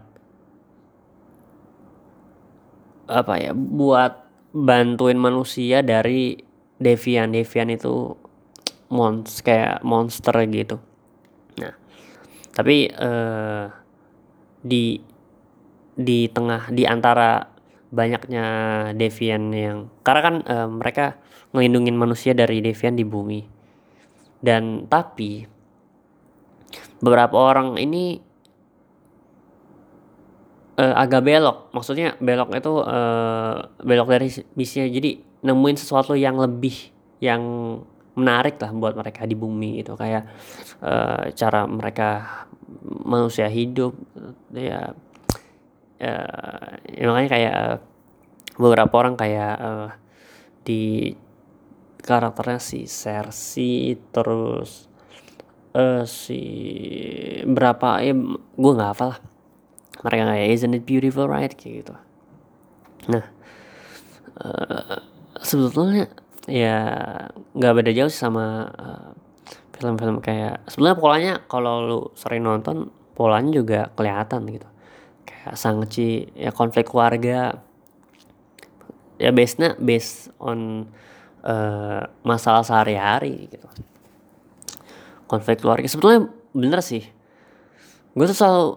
apa 3.07 3.39
ya 3.39 3.55
buat 3.55 4.27
bantuin 4.51 5.15
manusia 5.15 5.79
dari 5.79 6.35
Devian 6.77 7.31
Devian 7.31 7.71
itu 7.71 8.13
mons 8.91 9.39
kayak 9.39 9.79
monster 9.87 10.35
gitu. 10.51 10.77
Nah 11.55 11.73
tapi 12.51 12.91
uh, 12.91 13.71
di 14.59 14.99
di 15.97 16.27
tengah 16.29 16.69
di 16.69 16.83
antara 16.83 17.47
banyaknya 17.87 18.45
Devian 18.99 19.55
yang 19.55 19.87
karena 20.03 20.21
kan 20.21 20.35
uh, 20.43 20.67
mereka 20.67 21.15
ngelindungin 21.55 21.95
manusia 21.95 22.35
dari 22.35 22.59
Devian 22.59 22.99
di 22.99 23.07
bumi 23.07 23.56
dan 24.41 24.85
tapi 24.85 25.45
beberapa 27.01 27.37
orang 27.37 27.77
ini 27.77 28.21
uh, 30.77 30.95
agak 30.97 31.25
belok. 31.25 31.57
Maksudnya 31.73 32.15
belok 32.21 32.53
itu 32.53 32.73
uh, 32.81 33.67
belok 33.81 34.07
dari 34.09 34.29
misinya 34.53 34.87
jadi 34.89 35.11
nemuin 35.45 35.77
sesuatu 35.77 36.17
yang 36.17 36.37
lebih 36.37 36.93
yang 37.21 37.41
menarik 38.17 38.57
lah 38.57 38.73
buat 38.73 38.97
mereka 38.97 39.29
di 39.29 39.37
bumi 39.37 39.85
itu 39.85 39.93
kayak 39.93 40.25
uh, 40.81 41.29
cara 41.37 41.69
mereka 41.69 42.41
manusia 43.05 43.45
hidup 43.45 43.93
ya 44.49 44.97
uh, 46.01 46.69
ya 46.81 47.05
makanya 47.05 47.29
kayak 47.29 47.53
uh, 47.53 47.77
beberapa 48.57 48.93
orang 48.97 49.13
kayak 49.13 49.55
uh, 49.61 49.89
di 50.65 51.13
karakternya 52.07 52.63
si 52.63 52.87
Cersei 52.87 53.99
terus 54.15 54.87
uh, 55.75 56.07
si 56.07 56.41
berapa 57.43 57.99
ya 57.99 58.15
gue 58.55 58.71
nggak 58.71 58.91
hafal 58.95 59.11
lah. 59.13 59.21
Mereka 59.97 60.23
kayak 60.29 60.47
isn't 60.55 60.77
it 60.77 60.83
beautiful 60.87 61.27
right? 61.27 61.51
kayak 61.51 61.83
gitu. 61.83 61.93
Nah 63.11 63.25
uh, 64.39 65.03
sebetulnya 65.43 66.07
ya 66.47 66.79
nggak 67.51 67.75
beda 67.83 67.91
jauh 67.91 68.07
sih 68.07 68.23
sama 68.23 68.71
uh, 68.71 69.11
film-film 69.75 70.23
kayak 70.23 70.63
sebenarnya 70.71 70.97
polanya 70.97 71.33
kalau 71.45 71.75
lu 71.83 71.99
sering 72.15 72.41
nonton 72.47 72.89
polanya 73.13 73.51
juga 73.51 73.79
kelihatan 73.93 74.47
gitu. 74.49 74.69
Kayak 75.27 75.53
sangci 75.59 76.31
ya 76.33 76.55
konflik 76.55 76.87
keluarga. 76.89 77.61
Ya 79.17 79.33
base 79.33 79.57
nya 79.57 79.73
based 79.81 80.29
on 80.37 80.89
uh, 81.43 82.01
masalah 82.25 82.63
sehari-hari 82.63 83.51
gitu. 83.51 83.67
Konflik 85.27 85.59
keluarga. 85.59 85.85
Sebetulnya 85.85 86.31
bener 86.55 86.79
sih. 86.81 87.03
Gue 88.17 88.25
tuh 88.25 88.37
selalu 88.37 88.67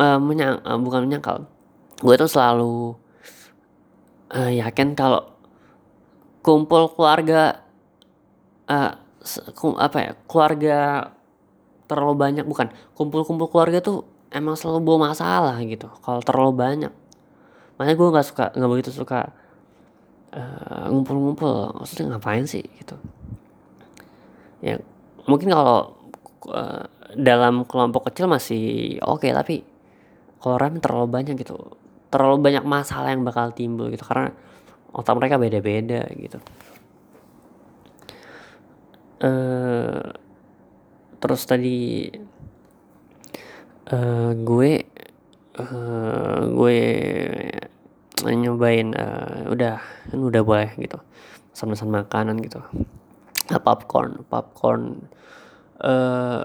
uh, 0.00 0.18
menyang 0.18 0.62
uh, 0.64 0.78
bukan 0.80 1.06
menyangkal. 1.06 1.46
Gue 2.00 2.14
tuh 2.18 2.30
selalu 2.30 2.96
uh, 4.32 4.52
yakin 4.52 4.96
kalau 4.96 5.36
kumpul 6.42 6.94
keluarga 6.94 7.66
uh, 8.70 8.92
apa 9.82 9.98
ya 9.98 10.12
keluarga 10.30 11.10
terlalu 11.90 12.14
banyak 12.14 12.44
bukan 12.46 12.70
kumpul-kumpul 12.94 13.50
keluarga 13.50 13.82
tuh 13.82 14.06
emang 14.30 14.54
selalu 14.54 14.82
bawa 14.86 15.10
masalah 15.10 15.58
gitu 15.62 15.90
kalau 16.02 16.22
terlalu 16.22 16.52
banyak. 16.54 16.92
Makanya 17.76 17.96
gue 17.98 18.08
nggak 18.14 18.26
suka 18.26 18.44
nggak 18.54 18.70
begitu 18.70 18.90
suka 18.94 19.34
ngumpul 20.36 21.16
ngumpul-ngumpul 21.16 21.52
maksudnya 21.80 22.16
ngapain 22.16 22.44
sih? 22.44 22.64
Gitu. 22.64 22.96
Ya 24.60 24.76
mungkin 25.24 25.52
kalau 25.52 25.96
uh, 26.52 26.84
dalam 27.16 27.64
kelompok 27.64 28.12
kecil 28.12 28.28
masih 28.28 28.96
oke 29.00 29.24
okay, 29.24 29.32
tapi 29.32 29.64
kalau 30.40 30.56
rem 30.60 30.78
terlalu 30.78 31.08
banyak 31.08 31.34
gitu. 31.40 31.56
Terlalu 32.12 32.36
banyak 32.38 32.64
masalah 32.68 33.10
yang 33.12 33.24
bakal 33.24 33.50
timbul 33.56 33.88
gitu 33.90 34.04
karena 34.04 34.30
otak 34.92 35.16
mereka 35.16 35.36
beda-beda 35.40 36.06
gitu. 36.16 36.38
Uh, 39.16 40.12
terus 41.16 41.48
tadi 41.48 42.12
uh, 43.88 44.32
gue 44.36 44.72
uh, 45.56 46.40
gue 46.52 46.78
nyobain 48.32 48.94
uh, 48.96 49.50
udah 49.50 49.78
kan 49.82 50.20
udah 50.20 50.42
boleh 50.42 50.70
gitu. 50.80 50.98
Pesan-pesan 51.52 51.88
makanan 51.88 52.36
gitu. 52.42 52.60
Nah, 53.46 53.60
popcorn 53.62 54.26
popcorn 54.26 55.06
uh, 55.80 56.42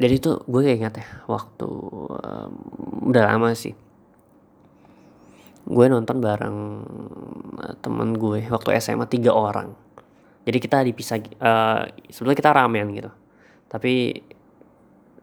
jadi 0.00 0.14
itu 0.16 0.30
gue 0.48 0.60
kayak 0.64 0.78
ingat 0.80 0.94
ya 1.00 1.06
waktu 1.28 1.68
um, 2.08 2.52
udah 3.12 3.22
lama 3.28 3.52
sih. 3.52 3.76
Gue 5.70 5.86
nonton 5.92 6.24
bareng 6.24 6.56
temen 7.84 8.16
gue 8.16 8.48
waktu 8.48 8.80
SMA 8.80 9.04
tiga 9.12 9.36
orang. 9.36 9.76
Jadi 10.48 10.58
kita 10.58 10.80
dipisah 10.80 11.20
uh, 11.20 11.84
sebetulnya 12.08 12.38
kita 12.40 12.50
ramen 12.56 12.86
gitu. 12.96 13.10
Tapi 13.68 14.24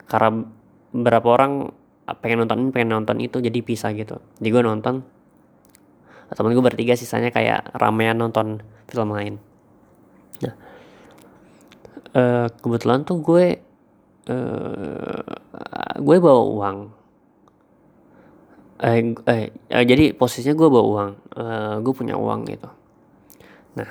karena 0.07 0.45
beberapa 0.93 1.27
orang 1.35 1.67
pengen 2.21 2.45
nonton 2.45 2.71
pengen 2.71 2.95
nonton 3.01 3.17
itu 3.19 3.41
jadi 3.41 3.59
pisah 3.65 3.91
gitu. 3.97 4.21
Jadi 4.39 4.49
gue 4.53 4.63
nonton 4.63 5.16
temen 6.35 6.51
gue 6.51 6.63
bertiga 6.63 6.97
sisanya 6.97 7.31
kayak 7.31 7.71
ramean 7.77 8.19
nonton 8.19 8.59
film 8.89 9.15
lain. 9.15 9.39
Nah 10.43 10.55
uh, 12.17 12.47
kebetulan 12.51 13.07
tuh 13.07 13.23
gue 13.23 13.45
uh, 14.27 15.23
gue 15.97 16.17
bawa 16.19 16.43
uang. 16.43 16.77
Eh, 18.77 18.99
eh, 19.25 19.49
eh 19.49 19.85
jadi 19.87 20.13
posisinya 20.13 20.53
gue 20.53 20.69
bawa 20.69 20.85
uang. 20.85 21.11
Uh, 21.33 21.75
gue 21.81 21.93
punya 21.95 22.19
uang 22.19 22.43
gitu. 22.51 22.69
Nah 23.79 23.89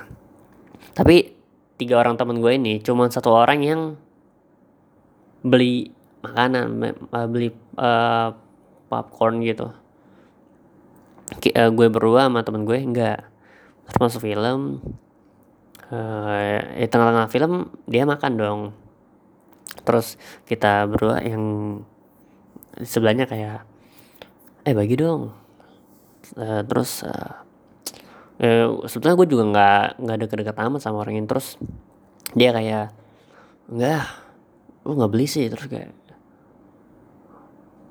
tapi 0.93 1.33
tiga 1.77 2.01
orang 2.01 2.17
temen 2.17 2.41
gue 2.41 2.53
ini 2.57 2.81
cuma 2.81 3.05
satu 3.09 3.29
orang 3.33 3.61
yang 3.61 3.81
beli 5.45 5.93
makanan 6.25 6.97
beli 7.29 7.53
uh, 7.77 8.33
popcorn 8.89 9.45
gitu 9.45 9.69
uh, 11.35 11.71
gue 11.71 11.87
berdua 11.91 12.27
sama 12.27 12.43
temen 12.43 12.63
gue 12.63 12.77
enggak. 12.79 13.19
Terus 13.87 13.97
masuk 13.99 14.21
film 14.27 14.83
uh, 15.91 16.59
di 16.75 16.87
tengah-tengah 16.87 17.29
film 17.31 17.71
dia 17.87 18.03
makan 18.03 18.33
dong. 18.35 18.61
Terus 19.83 20.19
kita 20.47 20.87
berdua 20.87 21.23
yang 21.23 21.43
sebelahnya 22.83 23.27
kayak 23.27 23.63
eh 24.67 24.75
bagi 24.75 24.95
dong. 24.99 25.31
Uh, 26.35 26.59
terus 26.67 27.07
uh, 27.07 27.43
uh, 28.43 28.83
sebetulnya 28.87 29.15
gue 29.15 29.27
juga 29.31 29.43
nggak 29.47 29.85
nggak 30.03 30.17
deket-deket 30.27 30.55
amat 30.55 30.81
sama 30.83 31.03
orang 31.03 31.19
ini. 31.19 31.27
Terus 31.27 31.55
dia 32.35 32.51
kayak 32.51 32.91
enggak 33.71 34.03
lu 34.83 34.99
nggak 34.99 35.11
beli 35.11 35.27
sih. 35.27 35.47
Terus 35.47 35.67
kayak 35.71 35.91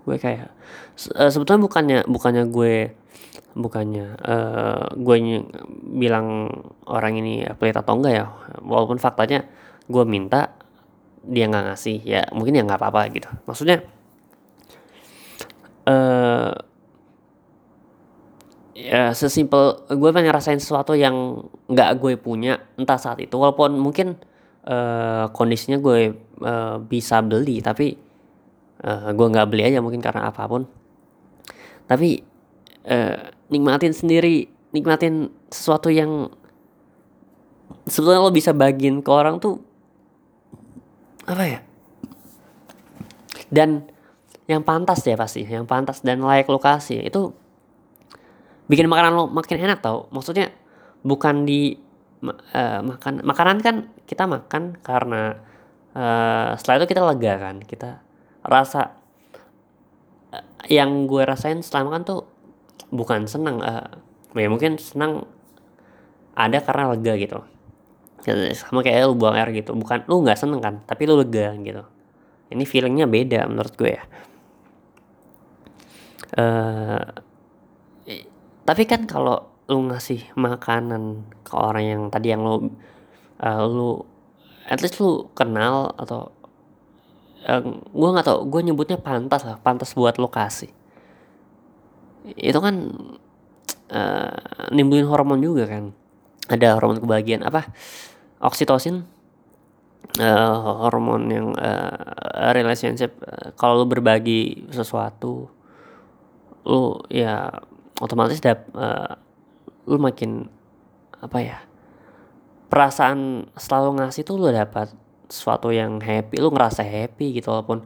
gue 0.07 0.16
kayak 0.21 0.52
uh, 1.16 1.31
sebetulnya 1.33 1.61
bukannya 1.64 1.99
bukannya 2.07 2.45
gue 2.52 2.96
bukannya 3.57 4.21
uh, 4.21 4.93
gue 4.93 5.17
bilang 5.97 6.53
orang 6.85 7.17
ini 7.17 7.49
pelit 7.57 7.73
atau 7.73 7.97
enggak 7.97 8.13
ya 8.13 8.27
walaupun 8.61 9.01
faktanya 9.01 9.49
gue 9.89 10.05
minta 10.05 10.53
dia 11.27 11.51
nggak 11.51 11.65
ngasih 11.73 11.99
ya 12.07 12.23
mungkin 12.31 12.55
ya 12.55 12.63
nggak 12.63 12.79
apa-apa 12.79 13.03
gitu. 13.11 13.29
Maksudnya 13.49 13.83
uh, 15.91 16.55
ya 18.77 19.11
sesimpel 19.17 19.89
gue 19.91 20.11
pengen 20.15 20.31
ngerasain 20.31 20.61
sesuatu 20.63 20.95
yang 20.95 21.49
nggak 21.67 21.91
gue 21.99 22.15
punya 22.21 22.63
entah 22.79 23.01
saat 23.01 23.19
itu 23.25 23.35
walaupun 23.35 23.75
mungkin 23.75 24.21
uh, 24.69 25.33
kondisinya 25.35 25.83
gue 25.83 26.15
uh, 26.45 26.77
bisa 26.79 27.25
beli 27.25 27.59
tapi 27.65 27.97
uh, 28.87 29.11
gue 29.11 29.27
nggak 29.27 29.49
beli 29.51 29.67
aja 29.67 29.83
mungkin 29.83 29.99
karena 29.99 30.31
apa 30.31 30.47
pun. 30.47 30.63
Tapi 31.87 32.36
uh, 32.87 33.35
nikmatin 33.51 33.93
sendiri 33.93 34.51
nikmatin 34.75 35.31
sesuatu 35.51 35.91
yang 35.93 36.31
sebetulnya 37.87 38.23
lo 38.23 38.35
bisa 38.35 38.51
bagiin 38.51 39.03
ke 39.03 39.11
orang 39.11 39.39
tuh 39.39 39.63
apa 41.27 41.43
ya? 41.43 41.61
Dan 43.51 43.91
yang 44.47 44.63
pantas 44.63 45.03
ya 45.03 45.19
pasti 45.19 45.43
yang 45.43 45.67
pantas 45.67 46.03
dan 46.07 46.23
layak 46.23 46.47
lokasi 46.47 47.03
itu 47.03 47.35
bikin 48.71 48.87
makanan 48.87 49.15
lo 49.15 49.25
makin 49.27 49.59
enak 49.59 49.83
tau. 49.83 50.07
Maksudnya 50.15 50.55
bukan 51.03 51.47
di 51.47 51.79
uh, 52.23 52.81
makan 52.83 53.23
makanan 53.27 53.59
kan 53.63 53.77
kita 54.07 54.27
makan 54.27 54.79
karena 54.83 55.39
uh, 55.95 56.55
setelah 56.55 56.83
itu 56.83 56.87
kita 56.95 57.03
lega 57.03 57.35
kan 57.39 57.57
kita 57.63 57.91
rasa 58.47 58.95
uh, 60.31 60.45
yang 60.71 61.11
gue 61.11 61.23
rasain 61.27 61.63
setelah 61.63 61.91
makan 61.91 62.03
tuh 62.07 62.21
bukan 62.97 63.28
senang 63.28 63.61
uh, 63.61 63.87
ya 64.32 64.49
mungkin 64.49 64.80
senang 64.80 65.28
ada 66.32 66.59
karena 66.65 66.97
lega 66.97 67.15
gitu. 67.21 67.39
Sama 68.56 68.82
kayak 68.82 69.13
lu 69.13 69.15
buang 69.15 69.37
air 69.37 69.52
gitu. 69.52 69.76
Bukan 69.76 70.09
lu 70.09 70.25
nggak 70.25 70.41
seneng 70.41 70.61
kan 70.65 70.75
tapi 70.89 71.04
lu 71.04 71.21
lega 71.21 71.52
gitu. 71.61 71.85
Ini 72.50 72.65
feelingnya 72.65 73.06
beda 73.06 73.45
menurut 73.47 73.75
gue 73.76 73.93
ya. 73.93 74.04
Uh, 76.37 77.04
tapi 78.67 78.82
kan 78.85 79.06
kalau 79.06 79.47
lu 79.71 79.87
ngasih 79.91 80.26
makanan 80.35 81.26
ke 81.47 81.54
orang 81.54 81.85
yang 81.87 82.02
tadi 82.11 82.35
yang 82.35 82.43
lu 82.43 82.71
uh, 83.43 83.63
lu 83.67 84.02
at 84.67 84.82
least 84.82 84.99
lu 84.99 85.30
kenal 85.39 85.95
atau 85.95 86.35
uh, 87.47 87.63
gue 87.71 88.09
nggak 88.11 88.26
tau 88.26 88.43
gue 88.47 88.61
nyebutnya 88.63 88.99
pantas 88.99 89.47
lah 89.47 89.59
pantas 89.63 89.95
buat 89.95 90.19
lokasi 90.19 90.71
itu 92.34 92.58
kan 92.58 92.75
uh, 93.95 94.34
nimbulin 94.75 95.06
hormon 95.06 95.39
juga 95.39 95.71
kan. 95.71 95.95
Ada 96.50 96.75
hormon 96.78 96.99
kebahagiaan 96.99 97.47
apa? 97.47 97.71
Oksitosin. 98.43 99.06
Uh, 100.17 100.86
hormon 100.86 101.28
yang 101.28 101.49
uh, 101.58 102.54
relationship 102.54 103.19
uh, 103.26 103.50
kalau 103.58 103.82
lu 103.82 103.91
berbagi 103.91 104.65
sesuatu 104.71 105.50
lu 106.62 107.02
ya 107.10 107.50
otomatis 107.99 108.39
dap 108.39 108.71
uh, 108.78 109.19
lu 109.91 109.99
makin 109.99 110.47
apa 111.19 111.39
ya 111.43 111.58
perasaan 112.71 113.50
selalu 113.58 114.02
ngasih 114.02 114.23
tuh 114.23 114.39
lu 114.39 114.50
dapat 114.50 114.95
sesuatu 115.26 115.75
yang 115.75 115.99
happy 115.99 116.39
lu 116.39 116.54
ngerasa 116.54 116.86
happy 116.86 117.39
gitu 117.39 117.50
walaupun 117.50 117.82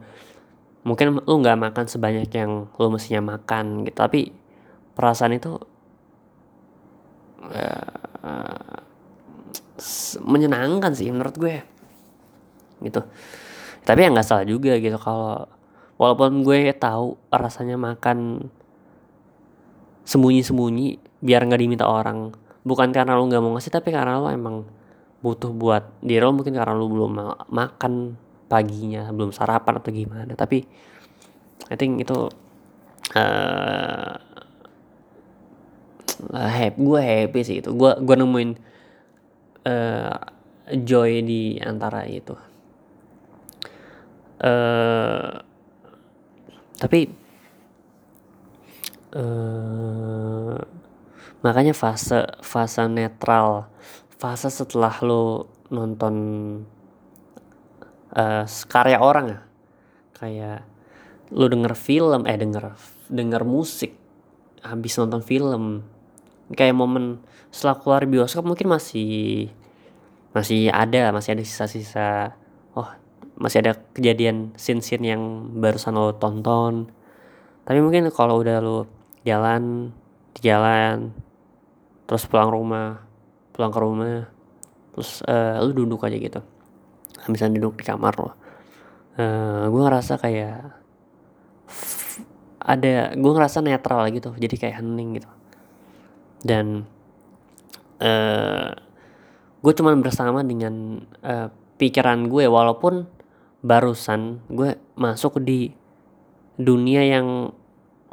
mungkin 0.81 1.21
lu 1.21 1.35
nggak 1.41 1.57
makan 1.57 1.85
sebanyak 1.85 2.29
yang 2.33 2.69
lu 2.75 2.87
mestinya 2.89 3.37
makan 3.37 3.85
gitu. 3.85 3.97
Tapi 3.97 4.19
perasaan 4.97 5.33
itu 5.37 5.57
uh, 7.47 8.79
menyenangkan 10.25 10.91
sih 10.93 11.09
menurut 11.09 11.35
gue. 11.37 11.57
Gitu. 12.81 13.01
Tapi 13.81 13.99
ya 14.01 14.09
nggak 14.13 14.27
salah 14.27 14.45
juga 14.45 14.77
gitu 14.77 14.97
kalau 15.01 15.45
walaupun 16.01 16.41
gue 16.41 16.73
tahu 16.73 17.17
rasanya 17.29 17.77
makan 17.77 18.49
sembunyi-sembunyi 20.05 20.97
biar 21.21 21.45
nggak 21.45 21.61
diminta 21.61 21.85
orang 21.85 22.33
bukan 22.65 22.89
karena 22.89 23.17
lo 23.17 23.29
nggak 23.29 23.41
mau 23.41 23.53
ngasih 23.53 23.73
tapi 23.73 23.93
karena 23.93 24.17
lo 24.17 24.33
emang 24.33 24.65
butuh 25.21 25.53
buat 25.53 26.01
diri 26.01 26.21
lo 26.25 26.33
mungkin 26.33 26.57
karena 26.57 26.73
lo 26.73 26.89
belum 26.89 27.11
makan 27.49 28.17
paginya 28.51 29.07
belum 29.15 29.31
sarapan 29.31 29.79
atau 29.79 29.91
gimana. 29.95 30.35
Tapi 30.35 30.67
I 31.71 31.75
think 31.79 32.03
itu 32.03 32.27
uh, 33.15 34.15
happy 36.35 36.75
gue 36.75 36.99
happy 36.99 37.39
sih 37.47 37.57
itu. 37.63 37.71
Gue 37.71 37.95
gue 37.95 38.15
nemuin 38.19 38.51
uh, 39.63 40.19
joy 40.83 41.23
di 41.23 41.55
antara 41.63 42.03
itu. 42.03 42.35
Uh, 44.41 45.37
tapi 46.81 47.05
uh, 49.13 50.57
makanya 51.45 51.77
fase 51.77 52.25
fase 52.41 52.81
netral 52.89 53.69
fase 54.17 54.49
setelah 54.49 54.97
lo 55.05 55.45
nonton 55.69 56.15
uh, 58.15 58.45
karya 58.67 58.97
orang 58.99 59.25
ya. 59.31 59.39
Kayak 60.17 60.59
lo 61.31 61.47
denger 61.47 61.73
film 61.79 62.27
eh 62.27 62.35
denger 62.35 62.75
denger 63.07 63.43
musik 63.47 63.95
habis 64.61 64.93
nonton 64.99 65.23
film. 65.23 65.85
Kayak 66.53 66.75
momen 66.75 67.23
setelah 67.51 67.79
keluar 67.79 68.03
bioskop 68.07 68.43
mungkin 68.47 68.71
masih 68.71 69.49
masih 70.31 70.71
ada 70.71 71.11
masih 71.11 71.35
ada 71.35 71.43
sisa-sisa 71.43 72.39
oh 72.71 72.87
masih 73.35 73.63
ada 73.67 73.75
kejadian 73.91 74.55
scene-scene 74.55 75.03
yang 75.15 75.21
barusan 75.59 75.95
lo 75.95 76.15
tonton. 76.15 76.91
Tapi 77.67 77.79
mungkin 77.79 78.07
kalau 78.11 78.39
udah 78.39 78.59
lo 78.59 78.87
jalan 79.27 79.93
di 80.33 80.39
jalan 80.47 81.11
terus 82.07 82.27
pulang 82.27 82.51
rumah 82.51 82.99
pulang 83.55 83.71
ke 83.71 83.79
rumah 83.79 84.27
terus 84.91 85.23
uh, 85.27 85.63
lu 85.63 85.71
duduk 85.71 86.03
aja 86.03 86.17
gitu 86.19 86.41
misalnya 87.29 87.61
duduk 87.61 87.81
di 87.81 87.85
kamar 87.85 88.13
lo 88.17 88.31
uh, 89.17 89.65
gue 89.67 89.81
ngerasa 89.81 90.13
kayak 90.21 90.81
ada 92.61 93.17
gue 93.17 93.31
ngerasa 93.33 93.59
netral 93.65 94.05
gitu 94.13 94.37
jadi 94.37 94.55
kayak 94.55 94.75
hening 94.79 95.17
gitu. 95.17 95.29
Dan 96.41 96.85
uh, 98.01 98.69
gue 99.61 99.73
cuman 99.73 100.01
bersama 100.01 100.45
dengan 100.45 101.05
uh, 101.25 101.49
pikiran 101.81 102.29
gue 102.29 102.45
walaupun 102.45 103.09
barusan 103.61 104.41
gue 104.49 104.77
masuk 104.97 105.41
di 105.41 105.73
dunia 106.57 107.01
yang 107.05 107.53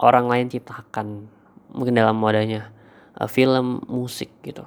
orang 0.01 0.29
lain 0.29 0.47
ciptakan 0.49 1.29
mungkin 1.73 1.97
dalam 1.97 2.17
wadahnya 2.21 2.73
uh, 3.21 3.29
film 3.29 3.85
musik 3.89 4.33
gitu. 4.45 4.65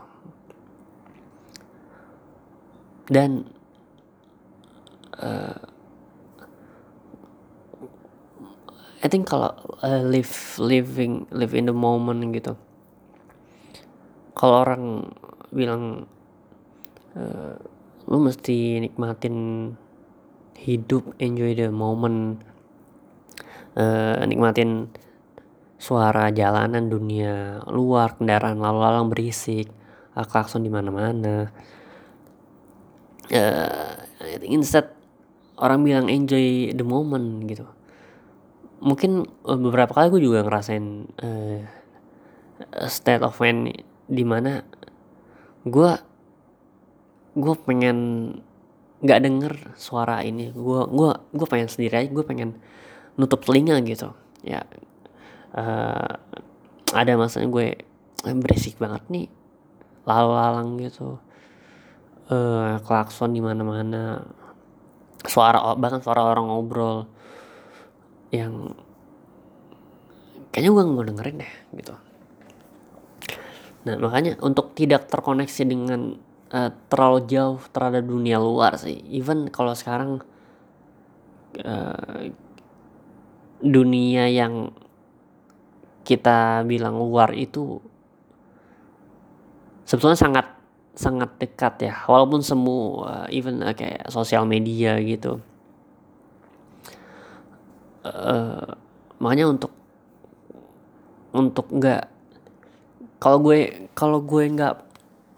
Dan 3.09 3.49
uh, 5.21 5.57
I 9.01 9.07
think 9.09 9.25
kalau 9.25 9.49
uh, 9.81 10.01
live 10.05 10.61
living 10.61 11.25
live 11.33 11.57
in 11.57 11.65
the 11.65 11.73
moment 11.73 12.21
gitu. 12.37 12.53
Kalau 14.37 14.61
orang 14.61 15.09
bilang 15.49 16.05
uh, 17.17 17.57
lu 18.05 18.17
mesti 18.21 18.77
nikmatin 18.77 19.37
hidup 20.61 21.17
enjoy 21.17 21.57
the 21.57 21.73
moment. 21.73 22.45
Uh, 23.73 24.21
nikmatin 24.29 24.93
suara 25.81 26.29
jalanan 26.29 26.91
dunia 26.91 27.65
luar 27.71 28.19
kendaraan 28.19 28.61
lalu 28.61 28.79
lalang 28.85 29.09
berisik 29.09 29.71
klakson 30.13 30.61
di 30.61 30.69
mana-mana. 30.69 31.49
Uh, 33.31 33.95
instead 34.45 35.00
orang 35.61 35.85
bilang 35.85 36.07
enjoy 36.09 36.73
the 36.73 36.85
moment 36.85 37.45
gitu. 37.45 37.65
Mungkin 38.81 39.29
beberapa 39.45 39.93
kali 39.93 40.09
gue 40.09 40.21
juga 40.25 40.41
ngerasain 40.41 40.85
uh, 41.21 41.61
state 42.89 43.21
of 43.21 43.37
mind 43.37 43.85
di 44.09 44.25
mana 44.25 44.65
gue 45.63 45.91
gue 47.37 47.55
pengen 47.63 47.97
nggak 49.05 49.21
denger 49.21 49.53
suara 49.77 50.25
ini. 50.25 50.49
Gue 50.49 50.89
gue 50.89 51.11
gue 51.13 51.47
pengen 51.47 51.69
sendiri 51.69 52.01
aja 52.01 52.09
gue 52.09 52.25
pengen 52.25 52.57
nutup 53.15 53.45
telinga 53.45 53.77
gitu. 53.85 54.17
Ya 54.41 54.65
uh, 55.53 56.17
ada 56.91 57.11
masanya 57.15 57.47
gue 57.53 57.85
berisik 58.21 58.77
banget 58.77 59.01
nih 59.09 59.27
lalu 60.05 60.31
lalang 60.33 60.69
gitu 60.81 61.17
uh, 62.29 62.77
klakson 62.85 63.33
di 63.33 63.41
mana 63.41 63.61
mana 63.61 64.01
suara 65.25 65.77
bahkan 65.77 66.01
suara 66.01 66.25
orang 66.25 66.49
ngobrol 66.49 67.05
yang 68.33 68.73
kayaknya 70.49 70.69
gue 70.71 70.83
nggak 70.83 70.95
mau 70.95 71.05
dengerin 71.05 71.41
deh 71.43 71.53
gitu. 71.77 71.95
Nah 73.81 73.95
makanya 73.97 74.37
untuk 74.45 74.77
tidak 74.77 75.09
terkoneksi 75.09 75.61
dengan 75.65 76.15
uh, 76.53 76.69
terlalu 76.91 77.25
jauh 77.25 77.59
terhadap 77.71 78.03
dunia 78.05 78.37
luar 78.37 78.77
sih 78.77 78.99
even 79.09 79.47
kalau 79.49 79.73
sekarang 79.73 80.21
uh, 81.63 82.21
dunia 83.61 84.27
yang 84.27 84.73
kita 86.01 86.65
bilang 86.65 86.97
luar 86.97 87.31
itu 87.37 87.77
sebetulnya 89.85 90.17
sangat 90.17 90.45
sangat 90.95 91.39
dekat 91.39 91.87
ya. 91.87 91.95
Walaupun 92.05 92.43
semua 92.43 93.25
even 93.31 93.63
uh, 93.63 93.75
kayak 93.75 94.07
sosial 94.11 94.43
media 94.43 94.99
gitu. 94.99 95.39
Uh, 98.01 98.73
makanya 99.21 99.53
untuk 99.53 99.71
untuk 101.31 101.69
nggak 101.69 102.09
kalau 103.21 103.37
gue 103.39 103.87
kalau 103.93 104.19
gue 104.25 104.43
nggak 104.49 104.75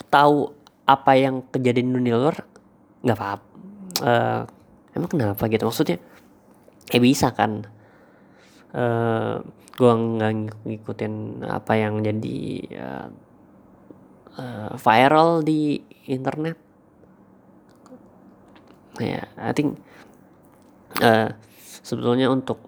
tahu 0.08 0.56
apa 0.88 1.12
yang 1.20 1.44
kejadian 1.52 1.92
di 1.92 1.94
dunia 2.00 2.16
luar 2.16 2.38
nggak 3.04 3.18
apa, 3.20 3.28
apa 3.36 3.46
uh, 4.02 4.42
emang 4.96 5.10
kenapa 5.12 5.44
gitu? 5.52 5.68
Maksudnya 5.68 6.00
eh 6.92 7.02
bisa 7.04 7.36
kan? 7.36 7.68
Uh, 8.74 9.44
gue 9.74 9.92
nggak 9.92 10.64
ngikutin 10.66 11.46
apa 11.46 11.74
yang 11.78 12.02
jadi 12.02 12.40
uh, 12.80 13.08
uh, 14.38 14.74
viral 14.78 15.42
di 15.46 15.82
internet. 16.10 16.58
Ya 19.02 19.26
yeah, 19.26 19.26
I 19.42 19.52
think 19.58 19.82
uh, 21.02 21.34
sebetulnya 21.82 22.30
untuk 22.30 22.62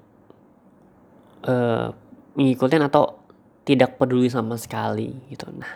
uh, 1.46 1.94
ngikutin 2.34 2.82
atau 2.90 3.22
tidak 3.66 4.02
peduli 4.02 4.30
sama 4.30 4.58
sekali 4.58 5.14
gitu. 5.30 5.50
Nah 5.54 5.74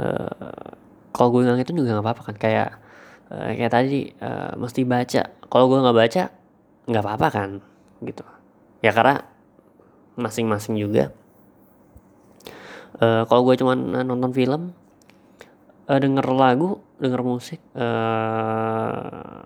uh, 0.00 0.68
kalau 1.12 1.28
gue 1.36 1.44
nggak 1.44 1.68
itu 1.68 1.76
juga 1.76 2.00
nggak 2.00 2.04
apa-apa 2.04 2.22
kan. 2.32 2.36
Kayak 2.40 2.68
uh, 3.28 3.52
kayak 3.52 3.72
tadi 3.72 4.08
uh, 4.24 4.56
mesti 4.56 4.88
baca. 4.88 5.22
Kalau 5.52 5.64
gue 5.68 5.78
nggak 5.84 5.98
baca 6.00 6.22
nggak 6.88 7.04
apa-apa 7.04 7.28
kan 7.28 7.50
gitu. 8.00 8.24
Ya 8.80 8.90
karena 8.96 9.22
masing-masing 10.16 10.80
juga. 10.80 11.12
Uh, 12.96 13.24
kalau 13.28 13.44
gue 13.44 13.56
cuma 13.60 13.76
nonton 13.76 14.32
film 14.32 14.76
uh, 15.92 16.00
denger 16.00 16.24
lagu 16.32 16.80
denger 16.96 17.20
musik 17.20 17.60
uh, 17.76 19.44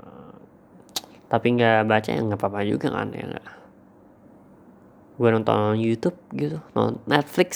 tapi 1.27 1.59
nggak 1.59 1.91
baca 1.91 2.11
ya 2.15 2.23
nggak 2.23 2.39
apa-apa 2.39 2.63
juga 2.63 2.95
kan 2.95 3.11
ya 3.11 3.27
nggak. 3.27 3.49
Gue 5.19 5.29
nonton 5.33 5.75
YouTube 5.75 6.15
gitu 6.39 6.63
nonton 6.71 7.03
Netflix 7.11 7.51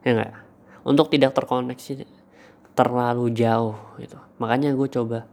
ya 0.00 0.16
nggak? 0.16 0.34
Untuk 0.88 1.12
tidak 1.12 1.36
terkoneksi 1.36 2.08
terlalu 2.72 3.28
jauh 3.36 3.76
gitu. 4.00 4.16
Makanya 4.40 4.72
gue 4.72 4.88
coba 4.88 5.28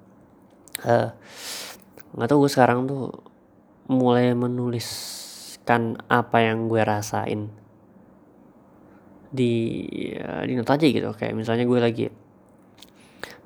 uh, 0.84 1.10
nggak 2.12 2.28
tahu 2.28 2.44
gue 2.44 2.52
sekarang 2.52 2.92
tuh 2.92 3.08
mulai 3.88 4.36
menuliskan 4.36 5.96
apa 6.12 6.44
yang 6.44 6.68
gue 6.68 6.82
rasain 6.84 7.48
di 9.32 9.80
uh, 10.20 10.44
di 10.44 10.60
note 10.60 10.76
aja 10.76 10.86
gitu. 10.92 11.08
Kayak 11.16 11.40
misalnya 11.40 11.64
gue 11.64 11.80
lagi 11.80 12.06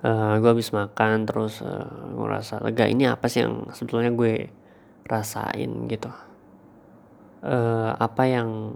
uh, 0.04 0.38
gue 0.38 0.50
habis 0.50 0.70
makan 0.74 1.26
terus 1.26 1.64
uh, 1.64 2.14
gue 2.14 2.28
rasa 2.28 2.62
lega 2.62 2.86
ini 2.86 3.10
apa 3.10 3.26
sih 3.32 3.46
yang 3.46 3.72
sebetulnya 3.74 4.14
gue 4.14 4.52
rasain? 5.08 5.72
Gitu. 5.88 6.12
Uh, 7.42 7.94
apa 7.98 8.24
yang 8.28 8.76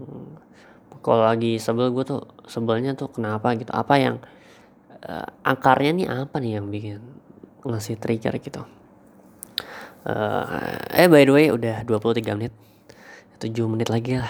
kalau 1.02 1.26
lagi 1.26 1.58
sebel 1.58 1.90
gue 1.90 2.06
tuh 2.06 2.22
sebelnya 2.46 2.94
tuh 2.94 3.10
kenapa 3.10 3.54
gitu? 3.58 3.74
Apa 3.74 3.98
yang 3.98 4.16
uh, 5.06 5.28
akarnya 5.42 5.92
nih 5.98 6.08
apa 6.08 6.38
nih 6.38 6.62
yang 6.62 6.70
bikin 6.70 7.02
ngasih 7.66 7.98
trigger 7.98 8.38
gitu? 8.42 8.64
Uh, 10.02 10.82
eh 10.98 11.06
by 11.06 11.26
the 11.26 11.34
way 11.34 11.46
udah 11.54 11.86
23 11.86 12.38
menit. 12.38 12.54
7 13.42 13.50
menit 13.70 13.90
lagi 13.90 14.22
lah. 14.22 14.30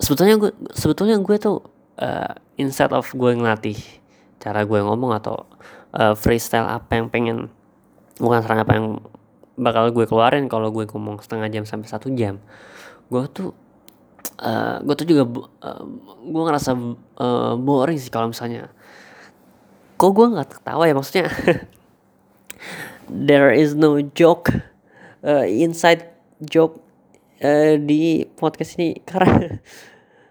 Sebetulnya 0.00 0.36
gue 0.40 0.52
sebetulnya 0.72 1.16
gue 1.20 1.36
tuh 1.36 1.60
uh, 2.00 2.32
instead 2.56 2.92
of 2.92 3.08
gue 3.12 3.32
ngelatih 3.36 3.76
cara 4.40 4.64
gue 4.64 4.80
ngomong 4.80 5.12
atau 5.20 5.44
uh, 5.94 6.14
freestyle 6.14 6.66
apa 6.66 6.98
yang 6.98 7.06
pengen 7.10 7.50
bukan 8.20 8.40
serang 8.44 8.60
apa 8.62 8.72
yang 8.76 8.86
bakal 9.60 9.88
gue 9.92 10.04
keluarin 10.08 10.48
kalau 10.48 10.72
gue 10.72 10.88
ngomong 10.88 11.20
setengah 11.20 11.48
jam 11.52 11.64
sampai 11.68 11.88
satu 11.88 12.08
jam. 12.16 12.40
Gue 13.12 13.26
tuh 13.28 13.52
uh, 14.40 14.80
gue 14.80 14.94
tuh 14.96 15.06
juga 15.08 15.24
uh, 15.64 15.82
gue 16.24 16.42
ngerasa 16.48 16.72
uh, 17.20 17.54
boring 17.60 18.00
sih 18.00 18.12
kalau 18.12 18.32
misalnya. 18.32 18.72
Kok 20.00 20.10
gue 20.16 20.26
nggak 20.32 20.48
ketawa 20.60 20.88
ya 20.88 20.94
maksudnya? 20.96 21.28
There 23.28 23.50
is 23.50 23.74
no 23.74 24.00
joke 24.00 24.54
uh, 25.26 25.44
inside 25.44 26.08
joke 26.40 26.80
uh, 27.44 27.76
di 27.76 28.24
podcast 28.38 28.80
ini. 28.80 29.02
Karena 29.04 29.60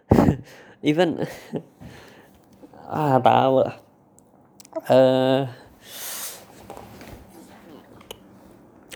even 0.89 1.21
ah 2.89 3.21
tahu 3.21 3.61
lah 3.61 3.88
uh, 4.87 5.43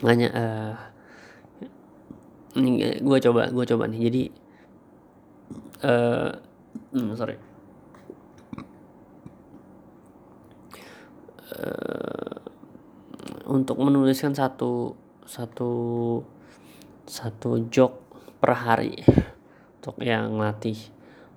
hanya 0.04 0.28
uh, 0.32 0.74
ini 2.56 3.00
gue 3.02 3.18
coba 3.24 3.50
gue 3.50 3.64
coba 3.68 3.84
nih. 3.90 4.00
Jadi 4.08 4.22
uh, 5.84 6.30
hmm, 6.94 7.10
sorry. 7.18 7.36
Uh, 11.54 12.38
untuk 13.46 13.78
menuliskan 13.78 14.34
satu 14.34 14.96
satu 15.24 15.72
satu 17.04 17.68
joke 17.68 18.00
per 18.40 18.56
hari 18.56 19.04
untuk 19.80 20.00
yang 20.00 20.40
ngelatih 20.40 20.76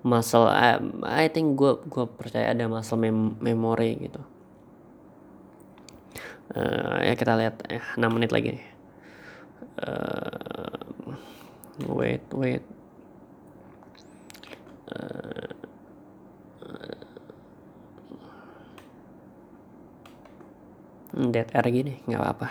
muscle 0.02 0.48
I, 0.48 0.80
I 1.04 1.26
think 1.28 1.56
gue 1.56 1.76
gue 1.86 2.04
percaya 2.08 2.56
ada 2.56 2.64
muscle 2.66 2.96
mem 2.96 3.36
memory 3.40 4.08
gitu 4.08 4.20
uh, 6.56 6.98
ya 7.04 7.14
kita 7.18 7.32
lihat 7.36 7.56
ya 7.68 7.82
6 7.96 8.08
menit 8.14 8.30
lagi. 8.32 8.56
Nih 8.56 8.66
uh, 9.82 10.78
wait. 11.92 12.24
Wait 12.32 12.64
uh, 14.94 15.48
dead 21.18 21.48
air 21.50 21.66
gini 21.68 21.98
nggak 22.06 22.20
apa-apa. 22.22 22.48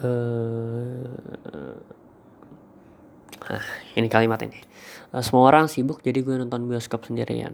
Uh, 0.00 1.76
ah 3.44 3.66
ini 3.92 4.08
kalimat 4.08 4.40
ini. 4.40 4.56
Uh, 5.12 5.20
semua 5.20 5.44
orang 5.52 5.68
sibuk 5.68 6.00
jadi 6.00 6.24
gue 6.24 6.40
nonton 6.40 6.64
bioskop 6.64 7.04
sendirian. 7.04 7.52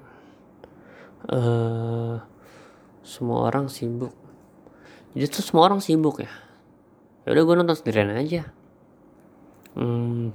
Uh, 1.26 2.22
semua 3.06 3.46
orang 3.46 3.70
sibuk. 3.70 4.10
Jadi 5.14 5.30
tuh 5.30 5.46
semua 5.46 5.70
orang 5.70 5.78
sibuk 5.78 6.18
ya. 6.18 6.32
Ya 7.22 7.38
udah 7.38 7.42
gue 7.46 7.54
nonton 7.54 7.78
sendirian 7.78 8.10
aja. 8.10 8.50
Hmm, 9.78 10.34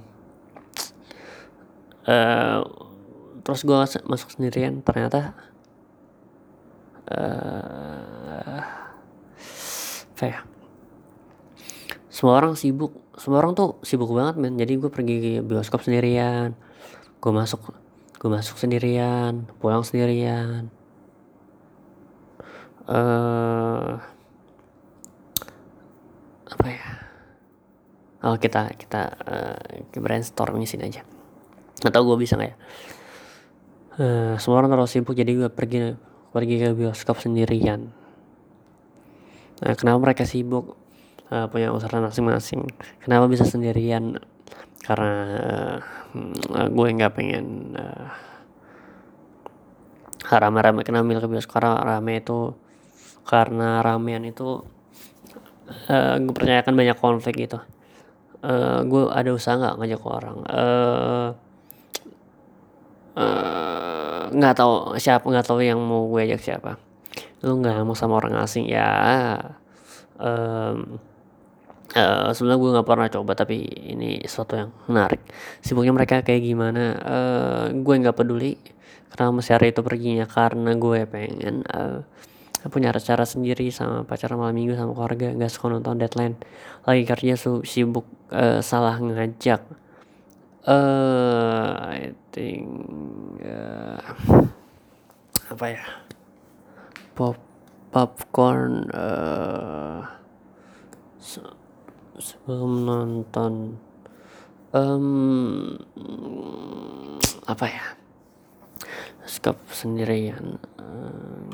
uh, 2.08 2.60
terus 3.44 3.60
gue 3.68 3.76
masuk 4.08 4.28
sendirian 4.32 4.80
ternyata 4.80 5.36
uh, 7.12 8.64
apa 10.16 10.24
ya? 10.24 10.40
Semua 12.08 12.40
orang 12.40 12.56
sibuk. 12.56 12.96
Semua 13.20 13.44
orang 13.44 13.52
tuh 13.52 13.76
sibuk 13.84 14.08
banget 14.16 14.40
men. 14.40 14.56
Jadi 14.56 14.80
gue 14.80 14.88
pergi 14.88 15.14
ke 15.20 15.30
bioskop 15.44 15.84
sendirian. 15.84 16.56
Gue 17.20 17.32
masuk 17.36 17.76
gue 18.22 18.30
masuk 18.30 18.54
sendirian 18.54 19.50
pulang 19.58 19.82
sendirian 19.82 20.70
uh, 22.88 23.90
apa 26.52 26.66
ya? 26.68 26.86
Oh 28.22 28.38
kita 28.38 28.70
kita 28.78 29.02
uh, 29.26 29.98
brainstorm 29.98 30.58
di 30.62 30.68
sini 30.70 30.86
aja. 30.86 31.02
Atau 31.82 32.06
gue 32.06 32.16
bisa 32.18 32.38
nggak 32.38 32.50
ya? 32.50 32.56
Uh, 33.92 34.34
semua 34.40 34.62
orang 34.62 34.72
terlalu 34.72 34.88
sibuk 34.88 35.12
jadi 35.12 35.32
gue 35.36 35.50
pergi 35.52 35.98
pergi 36.32 36.54
ke 36.62 36.68
bioskop 36.72 37.18
sendirian. 37.20 37.92
Nah 39.62 39.74
kenapa 39.74 39.98
mereka 40.00 40.24
sibuk? 40.24 40.78
Uh, 41.32 41.48
punya 41.48 41.72
usaha 41.72 41.96
masing-masing. 41.96 42.68
Kenapa 43.00 43.24
bisa 43.24 43.48
sendirian? 43.48 44.20
Karena 44.84 45.14
uh, 46.12 46.68
gue 46.68 46.86
nggak 46.92 47.12
pengen 47.16 47.72
uh, 47.72 48.12
rame-rame 50.28 50.84
kenapa 50.86 51.04
milih 51.04 51.22
ke 51.24 51.28
bioskop 51.28 51.60
karena 51.60 51.80
rame 51.82 52.20
itu 52.20 52.54
karena 53.22 53.80
ramean 53.80 54.26
itu 54.26 54.62
uh, 55.88 56.14
gue 56.18 56.34
percayakan 56.34 56.74
banyak 56.74 56.98
konflik 56.98 57.46
gitu. 57.48 57.58
Uh, 58.42 58.82
gue 58.82 59.06
ada 59.10 59.30
usaha 59.30 59.54
nggak 59.54 59.78
ngajak 59.78 60.02
orang? 60.02 60.38
Uh, 60.50 61.28
nggak 64.32 64.54
uh, 64.54 64.58
tahu 64.58 64.72
siapa 64.98 65.24
nggak 65.28 65.46
tahu 65.46 65.62
yang 65.62 65.78
mau 65.78 66.10
gue 66.10 66.26
ajak 66.26 66.42
siapa. 66.42 66.80
Lu 67.46 67.62
nggak 67.62 67.86
mau 67.86 67.94
sama 67.94 68.18
orang 68.18 68.38
asing? 68.42 68.66
Ya. 68.66 69.38
Um, 70.18 70.98
uh, 71.94 72.30
sebenarnya 72.34 72.58
gue 72.58 72.70
nggak 72.78 72.88
pernah 72.88 73.08
coba 73.10 73.32
tapi 73.38 73.62
ini 73.66 74.22
sesuatu 74.26 74.58
yang 74.58 74.70
menarik. 74.90 75.22
Sibuknya 75.62 75.94
mereka 75.94 76.26
kayak 76.26 76.42
gimana? 76.42 76.84
Uh, 76.98 77.64
gue 77.70 77.94
nggak 78.02 78.18
peduli 78.18 78.58
kenapa 79.12 79.44
hari 79.44 79.76
itu 79.76 79.80
perginya 79.84 80.24
karena 80.24 80.72
gue 80.72 81.04
pengen 81.04 81.68
uh, 81.68 82.00
punya 82.70 82.94
acara 82.94 83.26
sendiri 83.26 83.72
sama 83.74 84.06
pacar 84.06 84.30
malam 84.38 84.54
minggu 84.54 84.78
sama 84.78 84.94
keluarga 84.94 85.34
nggak 85.34 85.50
suka 85.50 85.66
nonton 85.72 85.98
deadline. 85.98 86.38
Lagi 86.86 87.02
kerja 87.02 87.34
sibuk 87.66 88.06
uh, 88.30 88.62
salah 88.62 89.02
ngajak. 89.02 89.66
Uh, 90.62 91.74
I 91.90 92.14
think 92.30 92.70
uh, 93.42 93.98
apa 95.50 95.64
ya? 95.74 95.84
Pop 97.18 97.34
popcorn 97.90 98.86
uh, 98.94 100.06
so, 101.18 101.42
sebelum 102.14 102.86
nonton 102.86 103.74
um, 104.70 105.76
apa 107.50 107.66
ya? 107.66 107.86
Skop 109.26 109.58
sendirian 109.70 110.62
um, 110.78 111.50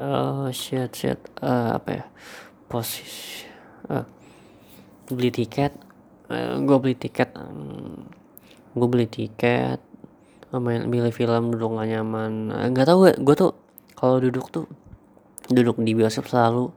oh 0.00 0.48
shit 0.52 0.92
shit. 0.92 1.20
Uh, 1.40 1.76
apa 1.76 1.90
ya? 1.90 2.04
Posisi 2.68 3.46
uh, 3.88 4.04
beli 5.08 5.30
tiket. 5.32 5.72
Uh, 6.28 6.60
gue 6.62 6.76
beli 6.80 6.96
tiket. 6.96 7.30
Um, 7.36 8.08
gue 8.76 8.88
beli 8.88 9.06
tiket. 9.08 9.80
Main 10.56 10.88
beli 10.88 11.12
film 11.12 11.52
duduk 11.52 11.76
gak 11.76 11.88
nyaman. 11.90 12.48
Nggak 12.72 12.86
tahu 12.88 13.12
gue 13.12 13.34
tuh 13.36 13.52
kalau 13.92 14.16
duduk 14.22 14.48
tuh 14.48 14.64
duduk 15.52 15.78
di 15.84 15.92
bioskop 15.92 16.26
selalu 16.26 16.72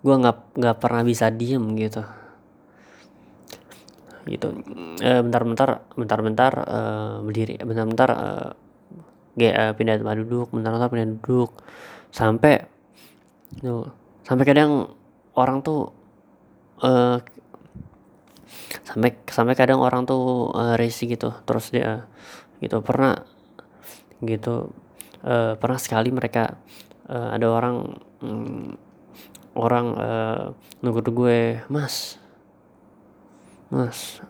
gue 0.00 0.14
nggak 0.16 0.56
nggak 0.56 0.76
pernah 0.80 1.02
bisa 1.04 1.28
diem 1.28 1.60
gitu. 1.76 2.00
Gitu. 4.24 4.48
Bentar-bentar 5.00 5.84
bentar-bentar 5.96 6.52
uh, 6.64 7.14
berdiri. 7.20 7.60
Bentar-bentar 7.60 8.10
uh, 8.14 8.50
uh, 9.36 9.72
pindah 9.76 9.96
tempat 10.00 10.16
duduk. 10.24 10.48
Bentar-bentar 10.54 10.88
pindah 10.88 11.08
duduk 11.20 11.52
sampai 12.10 12.66
tuh 13.58 13.90
sampai 14.26 14.44
kadang 14.46 14.94
orang 15.34 15.62
tuh 15.62 15.90
uh, 16.82 17.18
sampai 18.86 19.10
sampai 19.26 19.54
kadang 19.54 19.82
orang 19.82 20.06
tuh 20.06 20.50
uh, 20.54 20.74
resi 20.74 21.10
gitu. 21.10 21.30
Terus 21.46 21.70
dia 21.70 22.06
gitu 22.60 22.82
pernah 22.84 23.24
gitu 24.20 24.70
uh, 25.24 25.54
pernah 25.56 25.80
sekali 25.80 26.12
mereka 26.12 26.60
uh, 27.08 27.34
ada 27.34 27.46
orang 27.48 27.96
um, 28.20 28.76
orang 29.56 29.86
uh, 29.96 30.44
nunggu 30.84 31.00
gue 31.10 31.40
mas 31.72 32.20
mas 33.72 34.20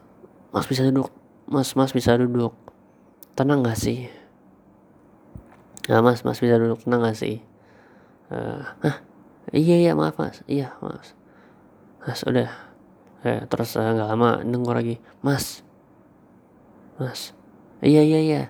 mas 0.55 0.67
bisa 0.69 0.87
duduk 0.87 1.11
mas 1.51 1.75
mas 1.75 1.91
bisa 1.91 2.15
duduk 2.15 2.55
tenang 3.35 3.65
gak 3.65 3.79
sih? 3.79 4.07
Nah 5.91 6.05
mas 6.05 6.23
mas 6.23 6.39
bisa 6.39 6.55
duduk 6.61 6.87
tenang 6.87 7.03
gak 7.03 7.19
sih 7.19 7.50
uh, 8.31 8.63
iya 9.55 9.77
iya 9.83 9.93
maaf 9.99 10.17
mas. 10.17 10.43
Iya 10.47 10.75
mas. 10.81 11.15
Mas 12.03 12.21
udah. 12.25 12.51
Eh, 13.21 13.45
terus 13.53 13.77
eh, 13.77 13.85
nggak 13.85 14.09
uh, 14.09 14.11
lama 14.17 14.31
nunggu 14.47 14.73
lagi. 14.73 14.97
Mas. 15.21 15.61
Mas. 16.97 17.37
Iya 17.85 18.01
iya 18.01 18.21
iya. 18.21 18.43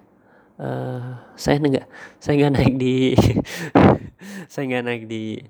Uh, 0.60 1.16
saya 1.40 1.56
nggak 1.56 1.88
saya 2.20 2.36
nggak 2.36 2.54
naik 2.60 2.74
di 2.76 3.16
saya 4.52 4.64
nggak 4.68 4.84
naik 4.86 5.02
di 5.08 5.40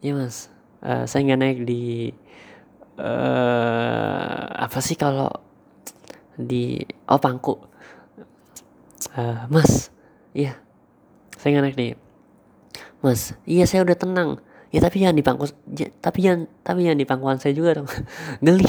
iya 0.00 0.12
mas. 0.14 0.48
Uh, 0.80 1.04
saya 1.04 1.26
nggak 1.26 1.40
naik 1.42 1.58
di 1.66 2.14
uh, 2.96 4.46
apa 4.54 4.78
sih 4.80 4.96
kalau 4.96 5.28
di 6.38 6.80
oh 7.10 7.20
pangku. 7.20 7.58
Uh, 9.12 9.44
mas. 9.52 9.92
Iya. 10.32 10.56
Saya 11.36 11.58
nggak 11.58 11.64
naik 11.66 11.76
di 11.76 11.88
mas 13.00 13.34
iya 13.48 13.64
saya 13.64 13.84
udah 13.84 13.96
tenang. 13.96 14.30
Ya 14.70 14.78
tapi 14.78 15.02
jangan 15.02 15.18
di 15.18 15.24
pangku 15.26 15.50
ya, 15.74 15.90
tapi 15.98 16.22
jangan 16.22 16.46
tapi 16.62 16.86
jangan 16.86 16.98
di 17.02 17.08
pangkuan 17.08 17.38
saya 17.42 17.52
juga 17.56 17.82
dong. 17.82 17.88
Geli. 18.44 18.64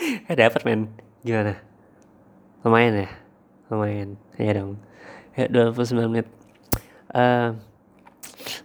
Eh 0.00 0.34
dapat 0.34 0.64
men. 0.64 0.88
Gimana? 1.20 1.60
Lumayan 2.64 3.04
ya? 3.04 3.10
Lumayan. 3.68 4.16
Ya 4.40 4.50
dong. 4.56 4.80
Ya 5.36 5.44
29 5.52 6.08
menit. 6.08 6.28
Uh, 7.10 7.58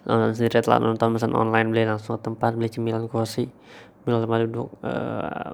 nonton 0.06 0.32
sendiri 0.38 0.62
telah 0.62 0.78
nonton 0.78 1.18
pesan 1.18 1.34
online 1.34 1.74
beli 1.74 1.84
langsung 1.84 2.18
ke 2.18 2.30
tempat 2.30 2.54
beli 2.54 2.70
cemilan 2.70 3.10
kursi 3.10 3.50
beli 4.06 4.22
tempat 4.22 4.40
duduk 4.46 4.70
uh, 4.86 5.52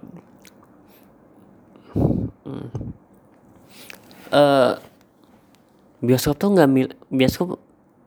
uh, 4.36 4.74
bioskop 6.04 6.36
tuh 6.36 6.50
nggak 6.52 6.70
mil 6.70 6.88
bioskop 7.08 7.60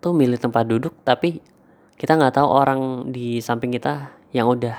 tuh 0.05 0.13
milih 0.13 0.37
tempat 0.37 0.69
duduk 0.69 0.93
tapi 1.01 1.41
kita 1.97 2.21
nggak 2.21 2.37
tahu 2.37 2.49
orang 2.51 3.09
di 3.09 3.41
samping 3.41 3.73
kita 3.73 4.13
yang 4.35 4.51
udah 4.51 4.77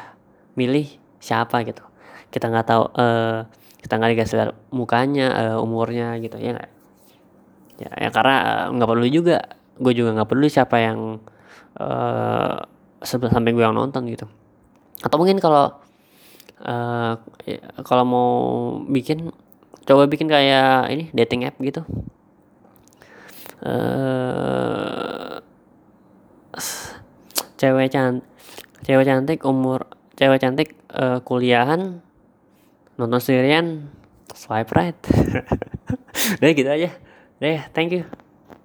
milih 0.54 0.86
siapa 1.18 1.64
gitu. 1.66 1.82
Kita 2.30 2.52
nggak 2.52 2.68
tahu 2.68 2.84
uh, 2.94 3.48
kita 3.82 3.98
nggak 3.98 4.12
dikasih 4.14 4.36
lihat 4.38 4.52
mukanya 4.70 5.28
uh, 5.34 5.66
umurnya 5.66 6.18
gitu 6.22 6.38
ya 6.38 6.58
gak? 6.58 6.70
ya 7.76 7.92
ya 8.08 8.10
karena 8.14 8.70
nggak 8.76 8.88
uh, 8.88 8.92
peduli 8.94 9.10
juga. 9.10 9.38
Gue 9.76 9.98
juga 9.98 10.16
nggak 10.16 10.30
peduli 10.30 10.48
siapa 10.52 10.78
yang 10.80 11.20
uh, 11.80 12.56
samping 13.04 13.56
gue 13.56 13.66
yang 13.66 13.76
nonton 13.76 14.06
gitu. 14.12 14.28
Atau 15.02 15.18
mungkin 15.18 15.40
kalau 15.40 15.72
uh, 16.68 17.14
kalau 17.84 18.04
mau 18.04 18.30
bikin 18.92 19.32
coba 19.86 20.10
bikin 20.10 20.28
kayak 20.28 20.90
ini 20.92 21.04
dating 21.14 21.46
app 21.46 21.62
gitu 21.62 21.86
uh, 23.64 25.40
cewek 27.56 27.92
can 27.94 28.26
cewek 28.84 29.06
cantik 29.08 29.40
umur 29.48 29.88
cewek 30.20 30.40
cantik 30.44 30.76
uh, 30.92 31.20
kuliahan 31.24 32.04
nonton 32.96 33.20
sendirian 33.20 33.92
swipe 34.36 34.72
right. 34.76 35.00
Udah 36.40 36.52
gitu 36.52 36.70
aja. 36.70 36.90
Deh, 37.40 37.60
thank 37.76 37.92
you. 37.92 38.25